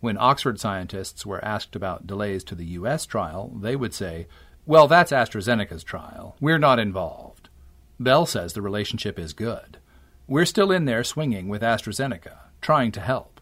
When 0.00 0.16
Oxford 0.18 0.60
scientists 0.60 1.26
were 1.26 1.44
asked 1.44 1.76
about 1.76 2.06
delays 2.06 2.44
to 2.44 2.54
the 2.54 2.64
U.S. 2.66 3.04
trial, 3.04 3.52
they 3.60 3.76
would 3.76 3.92
say, 3.92 4.26
Well, 4.64 4.86
that's 4.86 5.12
AstraZeneca's 5.12 5.84
trial. 5.84 6.36
We're 6.40 6.58
not 6.58 6.78
involved. 6.78 7.48
Bell 7.98 8.26
says 8.26 8.52
the 8.52 8.62
relationship 8.62 9.18
is 9.18 9.32
good. 9.32 9.78
We're 10.26 10.44
still 10.44 10.70
in 10.70 10.84
there 10.84 11.04
swinging 11.04 11.48
with 11.48 11.62
AstraZeneca, 11.62 12.36
trying 12.60 12.92
to 12.92 13.00
help. 13.00 13.40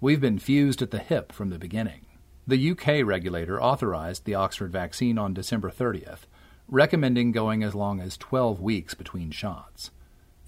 We've 0.00 0.20
been 0.20 0.38
fused 0.38 0.82
at 0.82 0.90
the 0.90 0.98
hip 0.98 1.30
from 1.30 1.50
the 1.50 1.58
beginning. 1.58 2.06
The 2.46 2.72
UK 2.72 3.06
regulator 3.06 3.62
authorized 3.62 4.24
the 4.24 4.34
Oxford 4.34 4.72
vaccine 4.72 5.16
on 5.16 5.32
December 5.32 5.70
30th, 5.70 6.26
recommending 6.72 7.32
going 7.32 7.62
as 7.62 7.74
long 7.74 8.00
as 8.00 8.16
12 8.16 8.58
weeks 8.58 8.94
between 8.94 9.30
shots. 9.30 9.90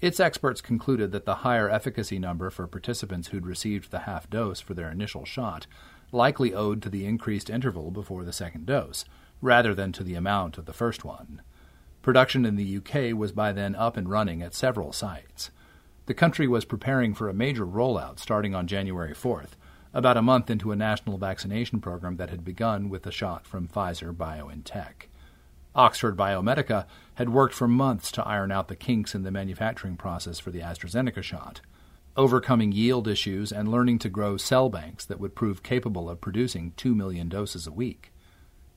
Its 0.01 0.19
experts 0.19 0.59
concluded 0.59 1.11
that 1.11 1.25
the 1.25 1.35
higher 1.35 1.69
efficacy 1.69 2.17
number 2.17 2.49
for 2.49 2.65
participants 2.65 3.27
who'd 3.27 3.45
received 3.45 3.91
the 3.91 3.99
half 3.99 4.27
dose 4.27 4.59
for 4.59 4.73
their 4.73 4.89
initial 4.89 5.23
shot 5.23 5.67
likely 6.11 6.51
owed 6.51 6.81
to 6.81 6.89
the 6.89 7.05
increased 7.05 7.47
interval 7.47 7.91
before 7.91 8.23
the 8.23 8.33
second 8.33 8.65
dose, 8.65 9.05
rather 9.39 9.75
than 9.75 9.91
to 9.91 10.03
the 10.03 10.15
amount 10.15 10.57
of 10.57 10.65
the 10.65 10.73
first 10.73 11.05
one. 11.05 11.43
Production 12.01 12.43
in 12.43 12.55
the 12.55 12.77
UK 12.77 13.15
was 13.15 13.31
by 13.31 13.51
then 13.51 13.75
up 13.75 13.95
and 13.95 14.09
running 14.09 14.41
at 14.41 14.55
several 14.55 14.91
sites. 14.91 15.51
The 16.07 16.15
country 16.15 16.47
was 16.47 16.65
preparing 16.65 17.13
for 17.13 17.29
a 17.29 17.35
major 17.35 17.67
rollout 17.67 18.17
starting 18.17 18.55
on 18.55 18.65
January 18.65 19.13
4th, 19.13 19.51
about 19.93 20.17
a 20.17 20.23
month 20.23 20.49
into 20.49 20.71
a 20.71 20.75
national 20.75 21.19
vaccination 21.19 21.81
program 21.81 22.17
that 22.17 22.31
had 22.31 22.43
begun 22.43 22.89
with 22.89 23.05
a 23.05 23.11
shot 23.11 23.45
from 23.45 23.67
Pfizer 23.67 24.11
BioNTech. 24.11 25.07
Oxford 25.75 26.15
Biomedica 26.15 26.85
had 27.15 27.29
worked 27.29 27.53
for 27.53 27.67
months 27.67 28.11
to 28.13 28.25
iron 28.25 28.51
out 28.51 28.69
the 28.69 28.75
kinks 28.75 29.13
in 29.13 29.23
the 29.23 29.31
manufacturing 29.31 29.97
process 29.97 30.39
for 30.39 30.49
the 30.49 30.61
AstraZeneca 30.61 31.21
shot, 31.21 31.59
overcoming 32.15 32.71
yield 32.71 33.07
issues 33.07 33.51
and 33.51 33.69
learning 33.69 33.99
to 33.99 34.09
grow 34.09 34.37
cell 34.37 34.69
banks 34.69 35.05
that 35.05 35.19
would 35.19 35.35
prove 35.35 35.63
capable 35.63 36.09
of 36.09 36.21
producing 36.21 36.71
2 36.77 36.95
million 36.95 37.27
doses 37.27 37.67
a 37.67 37.71
week. 37.71 38.13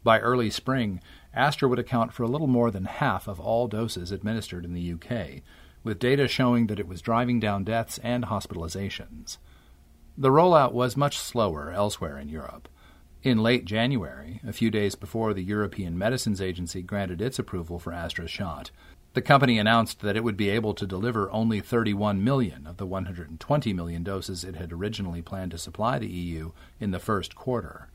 By 0.02 0.18
early 0.18 0.50
spring, 0.50 1.00
Astra 1.32 1.68
would 1.68 1.78
account 1.78 2.12
for 2.12 2.24
a 2.24 2.28
little 2.28 2.46
more 2.46 2.70
than 2.70 2.86
half 2.86 3.28
of 3.28 3.38
all 3.38 3.68
doses 3.68 4.10
administered 4.10 4.64
in 4.64 4.74
the 4.74 4.92
UK, 4.92 5.42
with 5.84 6.00
data 6.00 6.26
showing 6.26 6.66
that 6.66 6.80
it 6.80 6.88
was 6.88 7.00
driving 7.00 7.38
down 7.38 7.62
deaths 7.62 7.98
and 7.98 8.24
hospitalizations. 8.24 9.38
The 10.16 10.30
rollout 10.30 10.72
was 10.72 10.96
much 10.96 11.16
slower 11.16 11.70
elsewhere 11.70 12.18
in 12.18 12.28
Europe. 12.28 12.68
In 13.24 13.42
late 13.42 13.64
January, 13.64 14.40
a 14.46 14.52
few 14.52 14.70
days 14.70 14.94
before 14.94 15.34
the 15.34 15.42
European 15.42 15.98
Medicines 15.98 16.40
Agency 16.40 16.82
granted 16.82 17.20
its 17.20 17.36
approval 17.38 17.80
for 17.80 17.92
Astra's 17.92 18.30
shot, 18.30 18.70
The 19.14 19.22
company 19.22 19.58
announced 19.58 20.02
that 20.02 20.16
it 20.16 20.22
would 20.22 20.36
be 20.36 20.50
able 20.50 20.72
to 20.74 20.86
deliver 20.86 21.28
only 21.32 21.60
31 21.60 22.22
million 22.22 22.64
of 22.64 22.76
the 22.76 22.86
120 22.86 23.72
million 23.72 24.04
doses 24.04 24.44
it 24.44 24.54
had 24.54 24.72
originally 24.72 25.20
planned 25.20 25.50
to 25.50 25.58
supply 25.58 25.98
the 25.98 26.06
EU 26.06 26.52
in 26.78 26.92
the 26.92 27.00
first 27.00 27.34
quarter. 27.34 27.88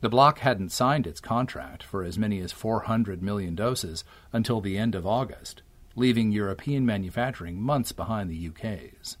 The 0.00 0.08
bloc 0.08 0.40
hadn't 0.40 0.72
signed 0.72 1.06
its 1.06 1.20
contract 1.20 1.84
for 1.84 2.02
as 2.02 2.18
many 2.18 2.40
as 2.40 2.50
400 2.50 3.22
million 3.22 3.54
doses 3.54 4.02
until 4.32 4.60
the 4.60 4.76
end 4.76 4.96
of 4.96 5.06
August, 5.06 5.62
leaving 5.94 6.32
European 6.32 6.84
manufacturing 6.84 7.62
months 7.62 7.92
behind 7.92 8.28
the 8.28 8.48
UK's. 8.48 9.18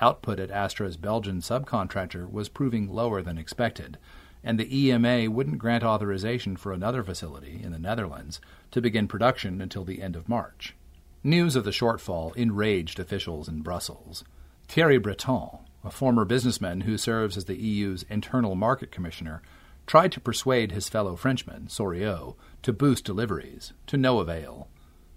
Output 0.00 0.40
at 0.40 0.50
Astra's 0.50 0.96
Belgian 0.96 1.40
subcontractor 1.40 2.28
was 2.28 2.48
proving 2.48 2.88
lower 2.88 3.22
than 3.22 3.38
expected, 3.38 3.96
and 4.42 4.58
the 4.58 4.86
EMA 4.86 5.30
wouldn't 5.30 5.58
grant 5.58 5.84
authorization 5.84 6.56
for 6.56 6.72
another 6.72 7.02
facility 7.02 7.60
in 7.62 7.72
the 7.72 7.78
Netherlands 7.78 8.40
to 8.70 8.80
begin 8.80 9.08
production 9.08 9.60
until 9.60 9.84
the 9.84 10.02
end 10.02 10.16
of 10.16 10.28
March. 10.28 10.74
News 11.22 11.56
of 11.56 11.64
the 11.64 11.70
shortfall 11.70 12.34
enraged 12.36 12.98
officials 12.98 13.48
in 13.48 13.60
Brussels. 13.60 14.24
Thierry 14.68 14.98
Breton, 14.98 15.58
a 15.84 15.90
former 15.90 16.24
businessman 16.24 16.82
who 16.82 16.96
serves 16.96 17.36
as 17.36 17.44
the 17.44 17.60
EU's 17.60 18.04
Internal 18.08 18.54
Market 18.54 18.90
Commissioner, 18.90 19.42
tried 19.86 20.12
to 20.12 20.20
persuade 20.20 20.72
his 20.72 20.88
fellow 20.88 21.16
Frenchman, 21.16 21.66
Soriot, 21.66 22.36
to 22.62 22.72
boost 22.72 23.04
deliveries, 23.04 23.72
to 23.86 23.96
no 23.96 24.20
avail. 24.20 24.68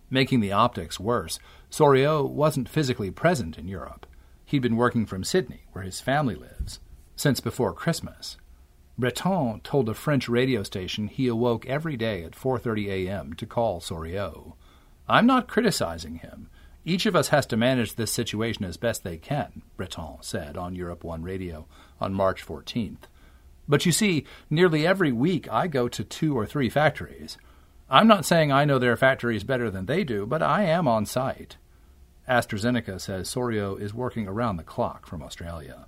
Making 0.09 0.41
the 0.41 0.51
optics 0.51 0.99
worse, 0.99 1.39
Soriot 1.69 2.29
wasn't 2.29 2.67
physically 2.67 3.11
present 3.11 3.57
in 3.57 3.67
Europe. 3.67 4.05
He'd 4.45 4.61
been 4.61 4.75
working 4.75 5.05
from 5.05 5.23
Sydney, 5.23 5.65
where 5.71 5.83
his 5.83 6.01
family 6.01 6.35
lives, 6.35 6.79
since 7.15 7.39
before 7.39 7.73
Christmas. 7.73 8.37
Breton 8.97 9.61
told 9.61 9.89
a 9.89 9.93
French 9.93 10.29
radio 10.29 10.61
station 10.61 11.07
he 11.07 11.27
awoke 11.27 11.65
every 11.65 11.97
day 11.97 12.23
at 12.23 12.35
4:30 12.35 12.89
a.m. 12.89 13.33
to 13.33 13.45
call 13.45 13.81
Soriot. 13.81 14.53
I'm 15.07 15.25
not 15.25 15.47
criticizing 15.47 16.17
him. 16.17 16.49
Each 16.85 17.05
of 17.05 17.15
us 17.15 17.29
has 17.29 17.45
to 17.47 17.57
manage 17.57 17.95
this 17.95 18.11
situation 18.11 18.65
as 18.65 18.77
best 18.77 19.03
they 19.03 19.17
can, 19.17 19.63
Breton 19.77 20.17
said 20.21 20.57
on 20.57 20.75
Europe 20.75 21.03
1 21.03 21.23
radio 21.23 21.65
on 21.99 22.13
March 22.13 22.45
14th. 22.45 23.07
But 23.67 23.85
you 23.85 23.91
see, 23.91 24.25
nearly 24.49 24.85
every 24.85 25.11
week 25.11 25.51
I 25.51 25.67
go 25.67 25.87
to 25.87 26.03
two 26.03 26.37
or 26.37 26.45
three 26.45 26.69
factories. 26.69 27.37
I'm 27.89 28.07
not 28.07 28.25
saying 28.25 28.51
I 28.51 28.65
know 28.65 28.79
their 28.79 28.97
factories 28.97 29.43
better 29.43 29.71
than 29.71 29.85
they 29.85 30.03
do, 30.03 30.25
but 30.25 30.43
I 30.43 30.63
am 30.63 30.87
on 30.87 31.05
site. 31.05 31.57
AstraZeneca 32.27 32.99
says 32.99 33.29
Soriot 33.29 33.81
is 33.81 33.93
working 33.93 34.27
around 34.27 34.57
the 34.57 34.63
clock 34.63 35.05
from 35.05 35.23
Australia. 35.23 35.85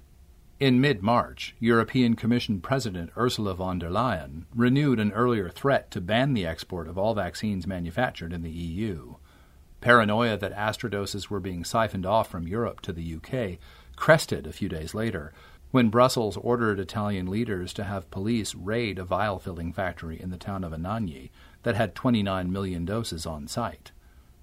In 0.58 0.80
mid 0.80 1.04
March, 1.04 1.54
European 1.60 2.16
Commission 2.16 2.62
President 2.62 3.12
Ursula 3.18 3.54
von 3.56 3.78
der 3.78 3.90
Leyen 3.90 4.46
renewed 4.56 5.02
an 5.02 5.12
earlier 5.12 5.50
threat 5.50 5.92
to 5.92 6.00
ban 6.00 6.34
the 6.34 6.46
export 6.46 6.88
of 6.88 6.98
all 6.98 7.14
vaccines 7.14 7.68
manufactured 7.68 8.32
in 8.32 8.42
the 8.42 8.50
EU. 8.50 9.16
Paranoia 9.82 10.38
that 10.38 10.54
Astra 10.54 10.90
doses 10.90 11.30
were 11.30 11.42
being 11.42 11.66
siphoned 11.66 12.06
off 12.06 12.30
from 12.30 12.48
Europe 12.48 12.80
to 12.82 12.94
the 12.94 13.16
UK 13.16 13.60
crested 13.98 14.48
a 14.48 14.54
few 14.54 14.70
days 14.70 14.94
later 14.94 15.34
when 15.72 15.90
Brussels 15.90 16.38
ordered 16.38 16.80
Italian 16.80 17.28
leaders 17.28 17.74
to 17.74 17.84
have 17.84 18.10
police 18.10 18.56
raid 18.56 18.98
a 18.98 19.04
vial 19.04 19.40
filling 19.40 19.74
factory 19.74 20.22
in 20.22 20.30
the 20.30 20.38
town 20.38 20.64
of 20.64 20.72
Anagni 20.72 21.32
that 21.64 21.76
had 21.76 21.96
29 21.96 22.50
million 22.50 22.86
doses 22.86 23.26
on 23.26 23.46
site. 23.46 23.92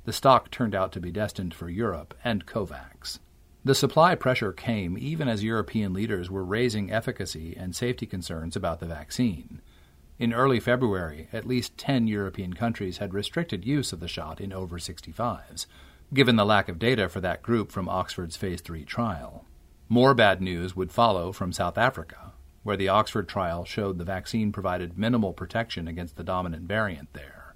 The 0.04 0.12
stock 0.12 0.50
turned 0.50 0.74
out 0.74 0.92
to 0.92 1.00
be 1.00 1.10
destined 1.10 1.54
for 1.54 1.70
Europe 1.70 2.12
and 2.22 2.44
COVAX. 2.44 3.18
The 3.64 3.74
supply 3.76 4.16
pressure 4.16 4.52
came 4.52 4.98
even 4.98 5.28
as 5.28 5.44
European 5.44 5.92
leaders 5.92 6.28
were 6.28 6.44
raising 6.44 6.90
efficacy 6.90 7.56
and 7.56 7.76
safety 7.76 8.06
concerns 8.06 8.56
about 8.56 8.80
the 8.80 8.86
vaccine. 8.86 9.60
In 10.18 10.32
early 10.32 10.58
February, 10.58 11.28
at 11.32 11.46
least 11.46 11.78
10 11.78 12.08
European 12.08 12.54
countries 12.54 12.98
had 12.98 13.14
restricted 13.14 13.64
use 13.64 13.92
of 13.92 14.00
the 14.00 14.08
shot 14.08 14.40
in 14.40 14.52
over 14.52 14.78
65s, 14.78 15.66
given 16.12 16.34
the 16.34 16.44
lack 16.44 16.68
of 16.68 16.80
data 16.80 17.08
for 17.08 17.20
that 17.20 17.42
group 17.42 17.70
from 17.70 17.88
Oxford's 17.88 18.36
Phase 18.36 18.60
3 18.60 18.84
trial. 18.84 19.44
More 19.88 20.12
bad 20.12 20.42
news 20.42 20.74
would 20.74 20.90
follow 20.90 21.30
from 21.30 21.52
South 21.52 21.78
Africa, 21.78 22.32
where 22.64 22.76
the 22.76 22.88
Oxford 22.88 23.28
trial 23.28 23.64
showed 23.64 23.98
the 23.98 24.04
vaccine 24.04 24.50
provided 24.50 24.98
minimal 24.98 25.32
protection 25.32 25.86
against 25.86 26.16
the 26.16 26.24
dominant 26.24 26.64
variant 26.64 27.12
there. 27.12 27.54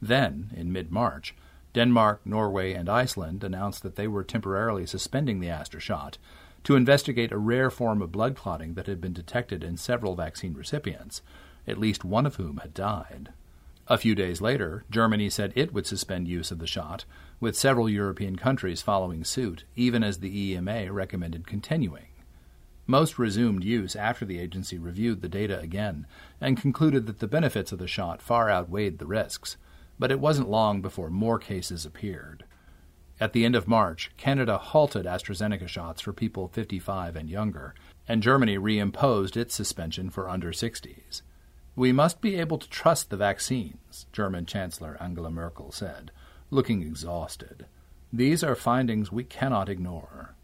Then, 0.00 0.50
in 0.56 0.72
mid 0.72 0.90
March, 0.90 1.34
Denmark, 1.74 2.20
Norway, 2.24 2.74
and 2.74 2.88
Iceland 2.88 3.42
announced 3.42 3.82
that 3.82 3.96
they 3.96 4.06
were 4.06 4.24
temporarily 4.24 4.86
suspending 4.86 5.40
the 5.40 5.48
Astra 5.48 5.80
shot 5.80 6.18
to 6.64 6.76
investigate 6.76 7.32
a 7.32 7.38
rare 7.38 7.70
form 7.70 8.02
of 8.02 8.12
blood 8.12 8.36
clotting 8.36 8.74
that 8.74 8.86
had 8.86 9.00
been 9.00 9.12
detected 9.12 9.64
in 9.64 9.76
several 9.76 10.14
vaccine 10.14 10.54
recipients, 10.54 11.22
at 11.66 11.78
least 11.78 12.04
one 12.04 12.26
of 12.26 12.36
whom 12.36 12.58
had 12.58 12.74
died. 12.74 13.30
A 13.88 13.98
few 13.98 14.14
days 14.14 14.40
later, 14.40 14.84
Germany 14.90 15.28
said 15.28 15.52
it 15.56 15.72
would 15.72 15.86
suspend 15.86 16.28
use 16.28 16.50
of 16.50 16.58
the 16.58 16.66
shot, 16.66 17.04
with 17.40 17.56
several 17.56 17.88
European 17.88 18.36
countries 18.36 18.80
following 18.80 19.24
suit, 19.24 19.64
even 19.74 20.04
as 20.04 20.18
the 20.18 20.52
EMA 20.52 20.92
recommended 20.92 21.46
continuing. 21.46 22.06
Most 22.86 23.18
resumed 23.18 23.64
use 23.64 23.96
after 23.96 24.24
the 24.24 24.38
agency 24.38 24.78
reviewed 24.78 25.20
the 25.20 25.28
data 25.28 25.58
again 25.58 26.06
and 26.40 26.60
concluded 26.60 27.06
that 27.06 27.18
the 27.18 27.26
benefits 27.26 27.72
of 27.72 27.78
the 27.78 27.88
shot 27.88 28.22
far 28.22 28.50
outweighed 28.50 28.98
the 28.98 29.06
risks, 29.06 29.56
but 30.02 30.10
it 30.10 30.18
wasn't 30.18 30.50
long 30.50 30.82
before 30.82 31.10
more 31.10 31.38
cases 31.38 31.86
appeared. 31.86 32.42
At 33.20 33.34
the 33.34 33.44
end 33.44 33.54
of 33.54 33.68
March, 33.68 34.10
Canada 34.16 34.58
halted 34.58 35.06
AstraZeneca 35.06 35.68
shots 35.68 36.00
for 36.00 36.12
people 36.12 36.48
55 36.48 37.14
and 37.14 37.30
younger, 37.30 37.72
and 38.08 38.20
Germany 38.20 38.58
reimposed 38.58 39.36
its 39.36 39.54
suspension 39.54 40.10
for 40.10 40.28
under 40.28 40.50
60s. 40.50 41.22
We 41.76 41.92
must 41.92 42.20
be 42.20 42.34
able 42.34 42.58
to 42.58 42.68
trust 42.68 43.10
the 43.10 43.16
vaccines, 43.16 44.06
German 44.12 44.44
Chancellor 44.44 44.96
Angela 45.00 45.30
Merkel 45.30 45.70
said, 45.70 46.10
looking 46.50 46.82
exhausted. 46.82 47.66
These 48.12 48.42
are 48.42 48.56
findings 48.56 49.12
we 49.12 49.22
cannot 49.22 49.68
ignore. 49.68 50.34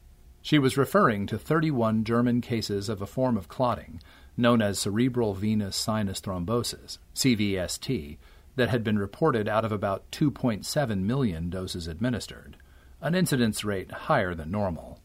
She 0.41 0.61
was 0.61 0.77
referring 0.77 1.27
to 1.27 1.37
31 1.37 2.05
German 2.05 2.43
cases 2.43 2.89
of 2.89 3.03
a 3.03 3.09
form 3.09 3.37
of 3.37 3.49
clotting 3.49 4.01
known 4.39 4.63
as 4.63 4.79
cerebral 4.79 5.35
venous 5.35 5.75
sinus 5.77 6.21
thrombosis, 6.21 6.99
CVST, 7.17 8.19
that 8.59 8.69
had 8.69 8.85
been 8.85 8.99
reported 8.99 9.49
out 9.49 9.65
of 9.65 9.73
about 9.73 10.11
2.7 10.11 10.99
million 10.99 11.49
doses 11.49 11.87
administered, 11.87 12.57
an 13.01 13.15
incidence 13.15 13.65
rate 13.65 13.91
higher 13.91 14.35
than 14.35 14.51
normal. 14.51 15.01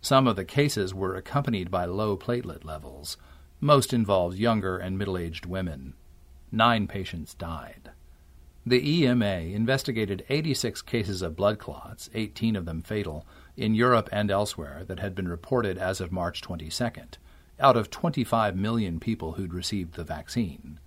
Some 0.00 0.26
of 0.26 0.36
the 0.36 0.44
cases 0.44 0.94
were 0.94 1.14
accompanied 1.14 1.70
by 1.70 1.84
low 1.84 2.16
platelet 2.16 2.64
levels. 2.64 3.16
Most 3.60 3.92
involved 3.92 4.38
younger 4.38 4.78
and 4.78 4.96
middle 4.96 5.18
aged 5.18 5.46
women. 5.46 5.94
Nine 6.50 6.86
patients 6.86 7.34
died. 7.34 7.90
The 8.64 9.04
EMA 9.04 9.40
investigated 9.52 10.24
86 10.28 10.82
cases 10.82 11.22
of 11.22 11.36
blood 11.36 11.58
clots, 11.58 12.08
18 12.14 12.56
of 12.56 12.64
them 12.64 12.82
fatal, 12.82 13.26
in 13.56 13.74
Europe 13.74 14.08
and 14.10 14.30
elsewhere 14.30 14.84
that 14.86 15.00
had 15.00 15.14
been 15.14 15.28
reported 15.28 15.78
as 15.78 16.00
of 16.00 16.10
March 16.10 16.40
22nd, 16.40 17.14
out 17.60 17.76
of 17.76 17.90
25 17.90 18.56
million 18.56 18.98
people 18.98 19.32
who'd 19.32 19.54
received 19.54 19.94
the 19.94 20.04
vaccine. 20.04 20.80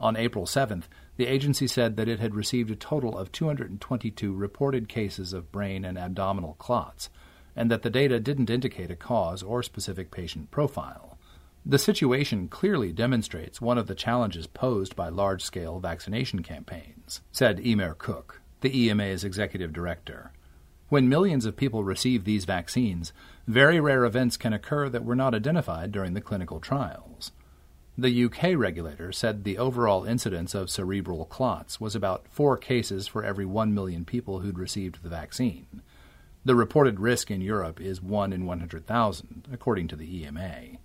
On 0.00 0.16
April 0.16 0.46
7th, 0.46 0.84
the 1.16 1.26
agency 1.26 1.66
said 1.66 1.96
that 1.96 2.08
it 2.08 2.20
had 2.20 2.34
received 2.34 2.70
a 2.70 2.76
total 2.76 3.18
of 3.18 3.32
222 3.32 4.32
reported 4.32 4.88
cases 4.88 5.32
of 5.32 5.50
brain 5.50 5.84
and 5.84 5.98
abdominal 5.98 6.54
clots, 6.54 7.10
and 7.56 7.70
that 7.70 7.82
the 7.82 7.90
data 7.90 8.20
didn't 8.20 8.50
indicate 8.50 8.90
a 8.90 8.96
cause 8.96 9.42
or 9.42 9.62
specific 9.62 10.12
patient 10.12 10.50
profile. 10.52 11.18
The 11.66 11.78
situation 11.78 12.48
clearly 12.48 12.92
demonstrates 12.92 13.60
one 13.60 13.76
of 13.76 13.88
the 13.88 13.96
challenges 13.96 14.46
posed 14.46 14.94
by 14.94 15.08
large 15.08 15.42
scale 15.42 15.80
vaccination 15.80 16.42
campaigns, 16.44 17.20
said 17.32 17.66
Emer 17.66 17.94
Cooke, 17.94 18.40
the 18.60 18.88
EMA's 18.88 19.24
executive 19.24 19.72
director. 19.72 20.32
When 20.88 21.08
millions 21.08 21.44
of 21.44 21.56
people 21.56 21.84
receive 21.84 22.24
these 22.24 22.44
vaccines, 22.44 23.12
very 23.46 23.80
rare 23.80 24.04
events 24.04 24.36
can 24.36 24.52
occur 24.52 24.88
that 24.88 25.04
were 25.04 25.16
not 25.16 25.34
identified 25.34 25.92
during 25.92 26.14
the 26.14 26.20
clinical 26.20 26.60
trials. 26.60 27.32
The 28.00 28.26
UK 28.26 28.56
regulator 28.56 29.10
said 29.10 29.42
the 29.42 29.58
overall 29.58 30.04
incidence 30.04 30.54
of 30.54 30.70
cerebral 30.70 31.24
clots 31.24 31.80
was 31.80 31.96
about 31.96 32.28
four 32.28 32.56
cases 32.56 33.08
for 33.08 33.24
every 33.24 33.44
1 33.44 33.74
million 33.74 34.04
people 34.04 34.38
who'd 34.38 34.56
received 34.56 35.02
the 35.02 35.08
vaccine. 35.08 35.82
The 36.44 36.54
reported 36.54 37.00
risk 37.00 37.28
in 37.28 37.40
Europe 37.40 37.80
is 37.80 38.00
1 38.00 38.32
in 38.32 38.46
100,000, 38.46 39.48
according 39.52 39.88
to 39.88 39.96
the 39.96 40.22
EMA. 40.22 40.78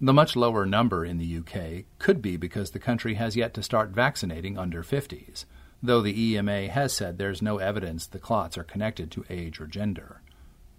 The 0.00 0.14
much 0.14 0.34
lower 0.34 0.64
number 0.64 1.04
in 1.04 1.18
the 1.18 1.38
UK 1.38 1.84
could 1.98 2.22
be 2.22 2.38
because 2.38 2.70
the 2.70 2.78
country 2.78 3.14
has 3.14 3.36
yet 3.36 3.52
to 3.52 3.62
start 3.62 3.90
vaccinating 3.90 4.56
under 4.56 4.82
50s, 4.82 5.44
though 5.82 6.00
the 6.00 6.18
EMA 6.18 6.68
has 6.68 6.94
said 6.94 7.18
there's 7.18 7.42
no 7.42 7.58
evidence 7.58 8.06
the 8.06 8.18
clots 8.18 8.56
are 8.56 8.64
connected 8.64 9.10
to 9.10 9.26
age 9.28 9.60
or 9.60 9.66
gender. 9.66 10.22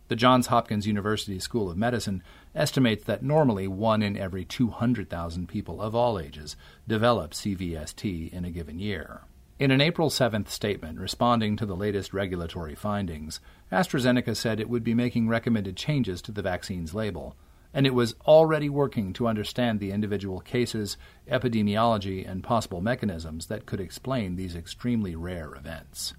The 0.09 0.15
Johns 0.15 0.47
Hopkins 0.47 0.87
University 0.87 1.37
School 1.37 1.69
of 1.69 1.75
Medicine 1.75 2.23
estimates 2.55 3.03
that 3.03 3.23
normally 3.23 3.67
one 3.67 4.01
in 4.01 4.15
every 4.15 4.45
200,000 4.45 5.47
people 5.47 5.81
of 5.81 5.93
all 5.93 6.17
ages 6.17 6.55
develop 6.87 7.31
CVST 7.31 8.31
in 8.31 8.45
a 8.45 8.49
given 8.49 8.79
year. 8.79 9.21
In 9.59 9.69
an 9.69 9.81
April 9.81 10.09
7th 10.09 10.47
statement 10.47 10.97
responding 10.99 11.57
to 11.57 11.65
the 11.65 11.75
latest 11.75 12.13
regulatory 12.13 12.73
findings, 12.73 13.41
AstraZeneca 13.69 14.33
said 14.35 14.59
it 14.59 14.69
would 14.69 14.83
be 14.83 14.93
making 14.93 15.27
recommended 15.27 15.75
changes 15.75 16.21
to 16.21 16.31
the 16.31 16.41
vaccine's 16.43 16.93
label, 16.93 17.35
and 17.73 17.85
it 17.85 17.93
was 17.93 18.15
already 18.25 18.69
working 18.69 19.11
to 19.11 19.27
understand 19.27 19.81
the 19.81 19.91
individual 19.91 20.39
cases, 20.39 20.95
epidemiology, 21.29 22.25
and 22.25 22.43
possible 22.43 22.79
mechanisms 22.79 23.47
that 23.47 23.65
could 23.65 23.81
explain 23.81 24.35
these 24.35 24.55
extremely 24.55 25.17
rare 25.17 25.53
events. 25.53 26.13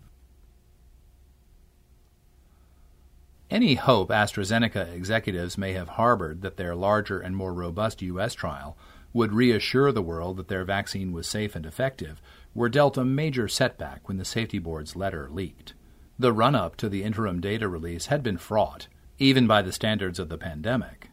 Any 3.51 3.77
hope 3.77 4.11
AstraZeneca 4.11 4.93
executives 4.93 5.57
may 5.57 5.73
have 5.73 5.91
harbored 5.91 6.43
that 6.43 6.59
their 6.59 6.75
larger 6.75 7.19
and 7.19 7.35
more 7.35 7.55
robust 7.55 8.03
U.S. 8.03 8.35
trial 8.35 8.77
would 9.15 9.33
reassure 9.33 9.91
the 9.91 10.03
world 10.03 10.37
that 10.37 10.49
their 10.49 10.65
vaccine 10.65 11.13
was 11.13 11.27
safe 11.27 11.57
and 11.57 11.65
effective 11.65 12.21
were 12.55 12.69
dealt 12.69 12.99
a 12.99 13.07
major 13.07 13.49
setback 13.49 14.07
when 14.07 14.19
the 14.19 14.25
safety 14.25 14.59
board's 14.59 14.97
letter 14.97 15.31
leaked. 15.31 15.73
The 16.19 16.33
run 16.33 16.55
up 16.55 16.77
to 16.77 16.91
the 16.91 17.03
interim 17.03 17.41
data 17.41 17.69
release 17.69 18.07
had 18.07 18.23
been 18.23 18.37
fraught, 18.37 18.89
even 19.19 19.47
by 19.47 19.63
the 19.63 19.73
standards 19.73 20.19
of 20.19 20.29
the 20.29 20.37
pandemic. 20.37 21.09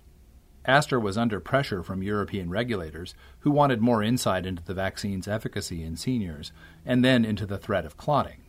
Astra 0.65 0.99
was 0.99 1.17
under 1.17 1.39
pressure 1.39 1.83
from 1.83 2.03
European 2.03 2.49
regulators 2.49 3.13
who 3.39 3.51
wanted 3.51 3.81
more 3.81 4.03
insight 4.03 4.45
into 4.45 4.63
the 4.63 4.73
vaccine's 4.73 5.27
efficacy 5.27 5.83
in 5.83 5.95
seniors 5.95 6.51
and 6.85 7.05
then 7.05 7.23
into 7.23 7.45
the 7.45 7.59
threat 7.59 7.85
of 7.85 7.95
clotting. 7.95 8.41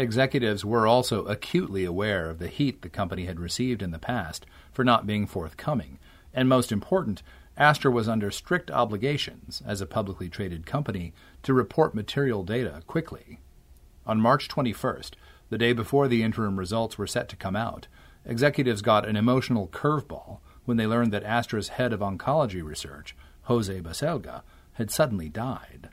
Executives 0.00 0.64
were 0.64 0.86
also 0.86 1.24
acutely 1.24 1.84
aware 1.84 2.30
of 2.30 2.38
the 2.38 2.46
heat 2.46 2.82
the 2.82 2.88
company 2.88 3.24
had 3.24 3.40
received 3.40 3.82
in 3.82 3.90
the 3.90 3.98
past 3.98 4.46
for 4.70 4.84
not 4.84 5.08
being 5.08 5.26
forthcoming, 5.26 5.98
and 6.32 6.48
most 6.48 6.70
important, 6.70 7.20
Astra 7.56 7.90
was 7.90 8.08
under 8.08 8.30
strict 8.30 8.70
obligations, 8.70 9.60
as 9.66 9.80
a 9.80 9.86
publicly 9.86 10.28
traded 10.28 10.64
company, 10.66 11.12
to 11.42 11.52
report 11.52 11.96
material 11.96 12.44
data 12.44 12.82
quickly. 12.86 13.40
On 14.06 14.20
March 14.20 14.48
21st, 14.48 15.14
the 15.50 15.58
day 15.58 15.72
before 15.72 16.06
the 16.06 16.22
interim 16.22 16.60
results 16.60 16.96
were 16.96 17.08
set 17.08 17.28
to 17.30 17.36
come 17.36 17.56
out, 17.56 17.88
executives 18.24 18.82
got 18.82 19.08
an 19.08 19.16
emotional 19.16 19.66
curveball 19.66 20.38
when 20.64 20.76
they 20.76 20.86
learned 20.86 21.12
that 21.12 21.24
Astra's 21.24 21.70
head 21.70 21.92
of 21.92 22.00
oncology 22.00 22.62
research, 22.62 23.16
Jose 23.42 23.80
Baselga, 23.80 24.42
had 24.74 24.92
suddenly 24.92 25.28
died. 25.28 25.88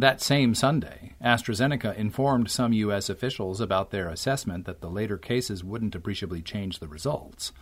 That 0.00 0.22
same 0.22 0.54
Sunday, 0.54 1.12
AstraZeneca 1.22 1.94
informed 1.94 2.50
some 2.50 2.72
U.S. 2.72 3.10
officials 3.10 3.60
about 3.60 3.90
their 3.90 4.08
assessment 4.08 4.64
that 4.64 4.80
the 4.80 4.88
later 4.88 5.18
cases 5.18 5.62
wouldn't 5.62 5.94
appreciably 5.94 6.40
change 6.40 6.78
the 6.78 6.88
results. 6.88 7.52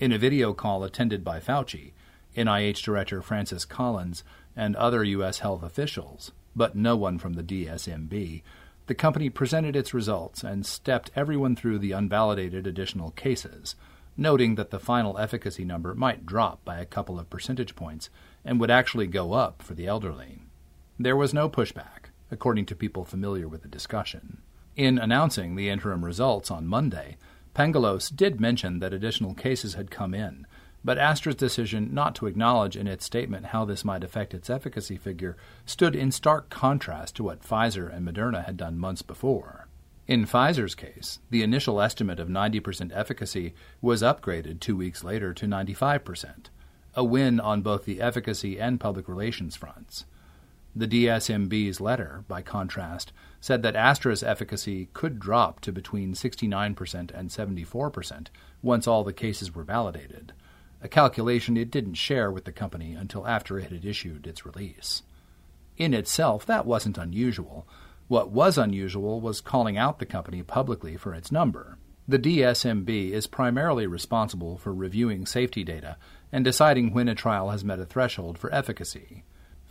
In 0.00 0.10
a 0.10 0.18
video 0.18 0.52
call 0.52 0.82
attended 0.82 1.22
by 1.22 1.38
Fauci, 1.38 1.92
NIH 2.36 2.82
Director 2.82 3.22
Francis 3.22 3.64
Collins, 3.64 4.24
and 4.56 4.74
other 4.74 5.04
U.S. 5.04 5.38
health 5.38 5.62
officials, 5.62 6.32
but 6.56 6.74
no 6.74 6.96
one 6.96 7.20
from 7.20 7.34
the 7.34 7.44
DSMB, 7.44 8.42
the 8.88 8.94
company 8.96 9.30
presented 9.30 9.76
its 9.76 9.94
results 9.94 10.42
and 10.42 10.66
stepped 10.66 11.12
everyone 11.14 11.54
through 11.54 11.78
the 11.78 11.92
unvalidated 11.92 12.66
additional 12.66 13.12
cases 13.12 13.76
noting 14.16 14.56
that 14.56 14.70
the 14.70 14.80
final 14.80 15.18
efficacy 15.18 15.64
number 15.64 15.94
might 15.94 16.26
drop 16.26 16.64
by 16.64 16.80
a 16.80 16.86
couple 16.86 17.20
of 17.20 17.30
percentage 17.30 17.76
points 17.76 18.10
and 18.44 18.58
would 18.58 18.72
actually 18.72 19.06
go 19.06 19.34
up 19.34 19.62
for 19.62 19.74
the 19.74 19.86
elderly. 19.86 20.45
There 20.98 21.16
was 21.16 21.34
no 21.34 21.50
pushback, 21.50 22.10
according 22.30 22.64
to 22.66 22.74
people 22.74 23.04
familiar 23.04 23.46
with 23.46 23.60
the 23.60 23.68
discussion. 23.68 24.38
In 24.76 24.98
announcing 24.98 25.54
the 25.54 25.68
interim 25.68 26.02
results 26.02 26.50
on 26.50 26.66
Monday, 26.66 27.18
Pangalos 27.54 28.14
did 28.14 28.40
mention 28.40 28.78
that 28.78 28.94
additional 28.94 29.34
cases 29.34 29.74
had 29.74 29.90
come 29.90 30.14
in, 30.14 30.46
but 30.82 30.96
Astra's 30.96 31.34
decision 31.34 31.92
not 31.92 32.14
to 32.14 32.26
acknowledge 32.26 32.78
in 32.78 32.86
its 32.86 33.04
statement 33.04 33.46
how 33.46 33.66
this 33.66 33.84
might 33.84 34.04
affect 34.04 34.32
its 34.32 34.48
efficacy 34.48 34.96
figure 34.96 35.36
stood 35.66 35.94
in 35.94 36.10
stark 36.10 36.48
contrast 36.48 37.14
to 37.16 37.24
what 37.24 37.42
Pfizer 37.42 37.94
and 37.94 38.08
Moderna 38.08 38.46
had 38.46 38.56
done 38.56 38.78
months 38.78 39.02
before. 39.02 39.68
In 40.06 40.24
Pfizer's 40.24 40.74
case, 40.74 41.18
the 41.28 41.42
initial 41.42 41.78
estimate 41.78 42.20
of 42.20 42.28
90% 42.28 42.90
efficacy 42.94 43.52
was 43.82 44.00
upgraded 44.00 44.60
two 44.60 44.76
weeks 44.76 45.04
later 45.04 45.34
to 45.34 45.46
95%, 45.46 46.46
a 46.94 47.04
win 47.04 47.38
on 47.38 47.60
both 47.60 47.84
the 47.84 48.00
efficacy 48.00 48.58
and 48.58 48.80
public 48.80 49.08
relations 49.08 49.56
fronts. 49.56 50.06
The 50.76 50.86
DSMB's 50.86 51.80
letter, 51.80 52.22
by 52.28 52.42
contrast, 52.42 53.12
said 53.40 53.62
that 53.62 53.74
Astra's 53.74 54.22
efficacy 54.22 54.90
could 54.92 55.18
drop 55.18 55.60
to 55.60 55.72
between 55.72 56.12
69% 56.12 57.10
and 57.14 57.30
74% 57.30 58.26
once 58.62 58.86
all 58.86 59.02
the 59.02 59.14
cases 59.14 59.54
were 59.54 59.64
validated, 59.64 60.34
a 60.82 60.88
calculation 60.88 61.56
it 61.56 61.70
didn't 61.70 61.94
share 61.94 62.30
with 62.30 62.44
the 62.44 62.52
company 62.52 62.92
until 62.92 63.26
after 63.26 63.58
it 63.58 63.72
had 63.72 63.86
issued 63.86 64.26
its 64.26 64.44
release. 64.44 65.02
In 65.78 65.94
itself, 65.94 66.44
that 66.44 66.66
wasn't 66.66 66.98
unusual 66.98 67.66
what 68.08 68.30
was 68.30 68.56
unusual 68.56 69.20
was 69.20 69.40
calling 69.40 69.76
out 69.76 69.98
the 69.98 70.06
company 70.06 70.42
publicly 70.42 70.96
for 70.96 71.12
its 71.12 71.32
number. 71.32 71.76
The 72.06 72.20
DSMB 72.20 73.10
is 73.10 73.26
primarily 73.26 73.86
responsible 73.86 74.58
for 74.58 74.72
reviewing 74.72 75.26
safety 75.26 75.64
data 75.64 75.96
and 76.30 76.44
deciding 76.44 76.92
when 76.92 77.08
a 77.08 77.16
trial 77.16 77.50
has 77.50 77.64
met 77.64 77.80
a 77.80 77.84
threshold 77.84 78.38
for 78.38 78.52
efficacy. 78.54 79.24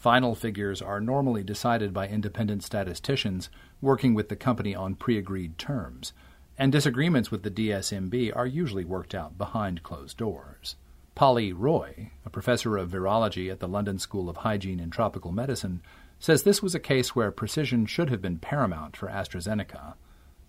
Final 0.05 0.35
figures 0.35 0.83
are 0.83 1.01
normally 1.01 1.43
decided 1.43 1.91
by 1.91 2.07
independent 2.07 2.61
statisticians 2.61 3.49
working 3.81 4.13
with 4.13 4.29
the 4.29 4.35
company 4.35 4.75
on 4.75 4.93
pre 4.93 5.17
agreed 5.17 5.57
terms, 5.57 6.13
and 6.59 6.71
disagreements 6.71 7.31
with 7.31 7.41
the 7.41 7.49
DSMB 7.49 8.31
are 8.35 8.45
usually 8.45 8.85
worked 8.85 9.15
out 9.15 9.35
behind 9.39 9.81
closed 9.81 10.15
doors. 10.15 10.75
Polly 11.15 11.51
Roy, 11.53 12.11
a 12.23 12.29
professor 12.29 12.77
of 12.77 12.91
virology 12.91 13.51
at 13.51 13.59
the 13.59 13.67
London 13.67 13.97
School 13.97 14.29
of 14.29 14.37
Hygiene 14.37 14.79
and 14.79 14.91
Tropical 14.91 15.31
Medicine, 15.31 15.81
says 16.19 16.43
this 16.43 16.61
was 16.61 16.75
a 16.75 16.79
case 16.79 17.15
where 17.15 17.31
precision 17.31 17.87
should 17.87 18.11
have 18.11 18.21
been 18.21 18.37
paramount 18.37 18.95
for 18.95 19.07
AstraZeneca. 19.07 19.95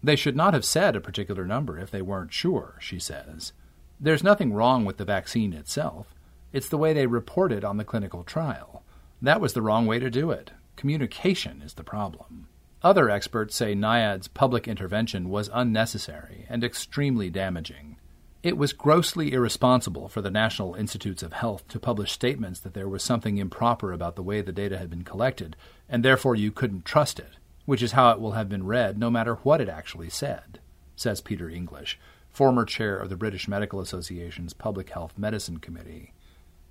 They 0.03 0.16
should 0.16 0.37
not 0.37 0.53
have 0.53 0.66
said 0.66 0.95
a 0.95 1.01
particular 1.01 1.47
number 1.47 1.79
if 1.79 1.90
they 1.90 2.03
weren't 2.03 2.35
sure, 2.35 2.77
she 2.79 2.99
says. 2.99 3.55
There's 3.99 4.23
nothing 4.23 4.53
wrong 4.53 4.85
with 4.85 4.99
the 4.99 5.07
vaccine 5.07 5.55
itself. 5.55 6.14
It's 6.53 6.69
the 6.69 6.77
way 6.77 6.92
they 6.92 7.07
reported 7.07 7.64
on 7.64 7.79
the 7.79 7.85
clinical 7.85 8.23
trial. 8.23 8.83
That 9.22 9.40
was 9.40 9.55
the 9.55 9.62
wrong 9.62 9.87
way 9.87 9.98
to 9.98 10.11
do 10.11 10.31
it. 10.31 10.52
Communication 10.76 11.62
is 11.62 11.74
the 11.74 11.85
problem. 11.85 12.48
Other 12.83 13.09
experts 13.09 13.57
say 13.57 13.74
NIAID's 13.74 14.29
public 14.29 14.68
intervention 14.68 15.31
was 15.31 15.50
unnecessary 15.52 16.44
and 16.48 16.62
extremely 16.62 17.31
damaging. 17.31 17.96
It 18.42 18.59
was 18.59 18.72
grossly 18.72 19.33
irresponsible 19.33 20.09
for 20.09 20.20
the 20.20 20.31
National 20.31 20.74
Institutes 20.74 21.22
of 21.22 21.33
Health 21.33 21.66
to 21.68 21.81
publish 21.81 22.12
statements 22.12 22.61
that 22.61 22.74
there 22.74 22.88
was 22.88 23.02
something 23.02 23.38
improper 23.38 23.92
about 23.92 24.14
the 24.14 24.22
way 24.22 24.40
the 24.40 24.52
data 24.52 24.79
had 24.79 24.90
been 24.90 25.02
collected, 25.02 25.57
and 25.88 26.05
therefore 26.05 26.37
you 26.37 26.52
couldn't 26.52 26.85
trust 26.85 27.18
it, 27.18 27.38
which 27.64 27.83
is 27.83 27.92
how 27.92 28.11
it 28.11 28.20
will 28.20 28.33
have 28.33 28.48
been 28.48 28.66
read 28.66 28.98
no 28.98 29.11
matter 29.11 29.37
what 29.37 29.61
it 29.61 29.68
actually 29.68 30.11
said, 30.11 30.61
says 30.94 31.20
Peter 31.20 31.48
English, 31.48 31.98
former 32.31 32.64
chair 32.64 32.96
of 32.96 33.09
the 33.09 33.16
British 33.16 33.48
Medical 33.48 33.81
Association's 33.81 34.52
Public 34.52 34.90
Health 34.90 35.14
Medicine 35.16 35.59
Committee. 35.59 36.12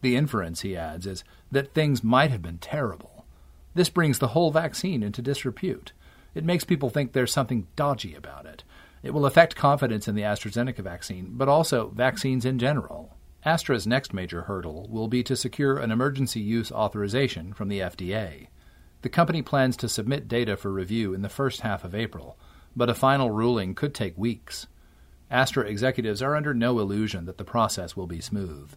The 0.06 0.16
inference, 0.16 0.62
he 0.62 0.78
adds, 0.78 1.08
is 1.08 1.24
that 1.50 1.74
things 1.74 2.04
might 2.04 2.30
have 2.30 2.44
been 2.44 2.60
terrible. 2.60 3.26
This 3.74 3.90
brings 3.90 4.20
the 4.20 4.28
whole 4.28 4.52
vaccine 4.52 5.02
into 5.02 5.20
disrepute. 5.20 5.94
It 6.36 6.46
makes 6.46 6.64
people 6.64 6.92
think 6.92 7.14
there's 7.14 7.34
something 7.34 7.66
dodgy 7.76 8.14
about 8.14 8.46
it, 8.46 8.64
it 9.02 9.16
will 9.16 9.26
affect 9.26 9.56
confidence 9.56 10.08
in 10.08 10.14
the 10.14 10.22
AstraZeneca 10.22 10.84
vaccine, 10.84 11.30
but 11.32 11.50
also 11.50 11.90
vaccines 11.90 12.46
in 12.46 12.60
general. 12.60 13.18
Astra's 13.44 13.88
next 13.88 14.14
major 14.14 14.44
hurdle 14.44 14.88
will 14.92 15.08
be 15.08 15.24
to 15.24 15.36
secure 15.36 15.80
an 15.80 15.90
emergency 15.90 16.40
use 16.40 16.72
authorization 16.72 17.52
from 17.52 17.70
the 17.70 17.80
FDA. 17.80 18.50
The 19.02 19.10
company 19.10 19.42
plans 19.42 19.76
to 19.78 19.90
submit 19.90 20.28
data 20.28 20.56
for 20.56 20.72
review 20.72 21.16
in 21.16 21.24
the 21.24 21.30
first 21.30 21.62
half 21.62 21.84
of 21.84 21.96
April, 21.96 22.38
but 22.76 22.92
a 22.92 22.94
final 22.94 23.32
ruling 23.32 23.74
could 23.74 23.96
take 23.96 24.16
weeks. 24.16 24.68
Astra 25.32 25.64
executives 25.64 26.22
are 26.22 26.36
under 26.36 26.54
no 26.54 26.78
illusion 26.78 27.26
that 27.26 27.40
the 27.40 27.44
process 27.44 27.96
will 27.98 28.06
be 28.06 28.22
smooth. 28.22 28.72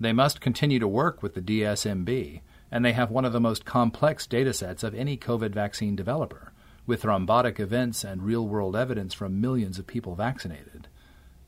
They 0.00 0.12
must 0.12 0.40
continue 0.40 0.78
to 0.78 0.88
work 0.88 1.22
with 1.22 1.34
the 1.34 1.42
DSMB, 1.42 2.40
and 2.70 2.84
they 2.84 2.92
have 2.92 3.10
one 3.10 3.24
of 3.24 3.32
the 3.32 3.40
most 3.40 3.64
complex 3.64 4.26
datasets 4.26 4.84
of 4.84 4.94
any 4.94 5.16
COVID 5.16 5.50
vaccine 5.50 5.96
developer 5.96 6.52
with 6.86 7.02
thrombotic 7.02 7.60
events 7.60 8.02
and 8.02 8.22
real 8.22 8.48
world 8.48 8.74
evidence 8.74 9.12
from 9.12 9.40
millions 9.40 9.78
of 9.78 9.86
people 9.86 10.14
vaccinated. 10.14 10.88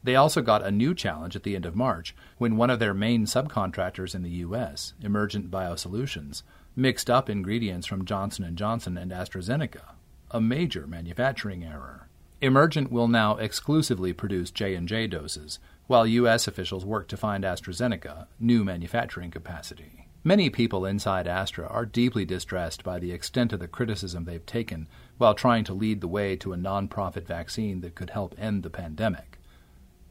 They 0.02 0.14
also 0.14 0.42
got 0.42 0.64
a 0.64 0.70
new 0.70 0.94
challenge 0.94 1.34
at 1.34 1.44
the 1.44 1.56
end 1.56 1.64
of 1.64 1.74
March 1.74 2.14
when 2.36 2.56
one 2.58 2.68
of 2.68 2.78
their 2.78 2.92
main 2.92 3.24
subcontractors 3.24 4.14
in 4.14 4.22
the 4.22 4.30
US, 4.30 4.92
Emergent 5.00 5.50
Biosolutions, 5.50 6.42
mixed 6.76 7.08
up 7.08 7.30
ingredients 7.30 7.86
from 7.86 8.04
Johnson 8.04 8.54
& 8.54 8.56
Johnson 8.56 8.98
and 8.98 9.12
AstraZeneca, 9.12 9.94
a 10.30 10.40
major 10.40 10.86
manufacturing 10.86 11.64
error. 11.64 12.09
Emergent 12.42 12.90
will 12.90 13.08
now 13.08 13.36
exclusively 13.36 14.14
produce 14.14 14.50
J&J 14.50 15.08
doses, 15.08 15.58
while 15.86 16.06
US 16.06 16.48
officials 16.48 16.86
work 16.86 17.06
to 17.08 17.16
find 17.16 17.44
AstraZeneca 17.44 18.28
new 18.38 18.64
manufacturing 18.64 19.30
capacity. 19.30 20.06
Many 20.24 20.48
people 20.48 20.86
inside 20.86 21.26
Astra 21.26 21.66
are 21.66 21.84
deeply 21.84 22.24
distressed 22.24 22.82
by 22.82 22.98
the 22.98 23.12
extent 23.12 23.52
of 23.52 23.60
the 23.60 23.68
criticism 23.68 24.24
they've 24.24 24.44
taken 24.46 24.86
while 25.18 25.34
trying 25.34 25.64
to 25.64 25.74
lead 25.74 26.00
the 26.00 26.08
way 26.08 26.34
to 26.36 26.52
a 26.52 26.58
non-profit 26.58 27.26
vaccine 27.26 27.80
that 27.80 27.94
could 27.94 28.10
help 28.10 28.34
end 28.38 28.62
the 28.62 28.70
pandemic. 28.70 29.38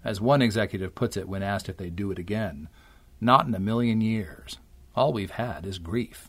As 0.03 0.21
one 0.21 0.41
executive 0.41 0.93
puts 0.93 1.17
it 1.17 1.27
when 1.27 1.43
asked 1.43 1.67
if 1.67 1.77
they'd 1.77 1.95
do 1.95 2.11
it 2.11 2.19
again, 2.19 2.69
not 3.19 3.47
in 3.47 3.55
a 3.55 3.59
million 3.59 4.01
years. 4.01 4.57
All 4.95 5.13
we've 5.13 5.31
had 5.31 5.65
is 5.65 5.79
grief. 5.79 6.28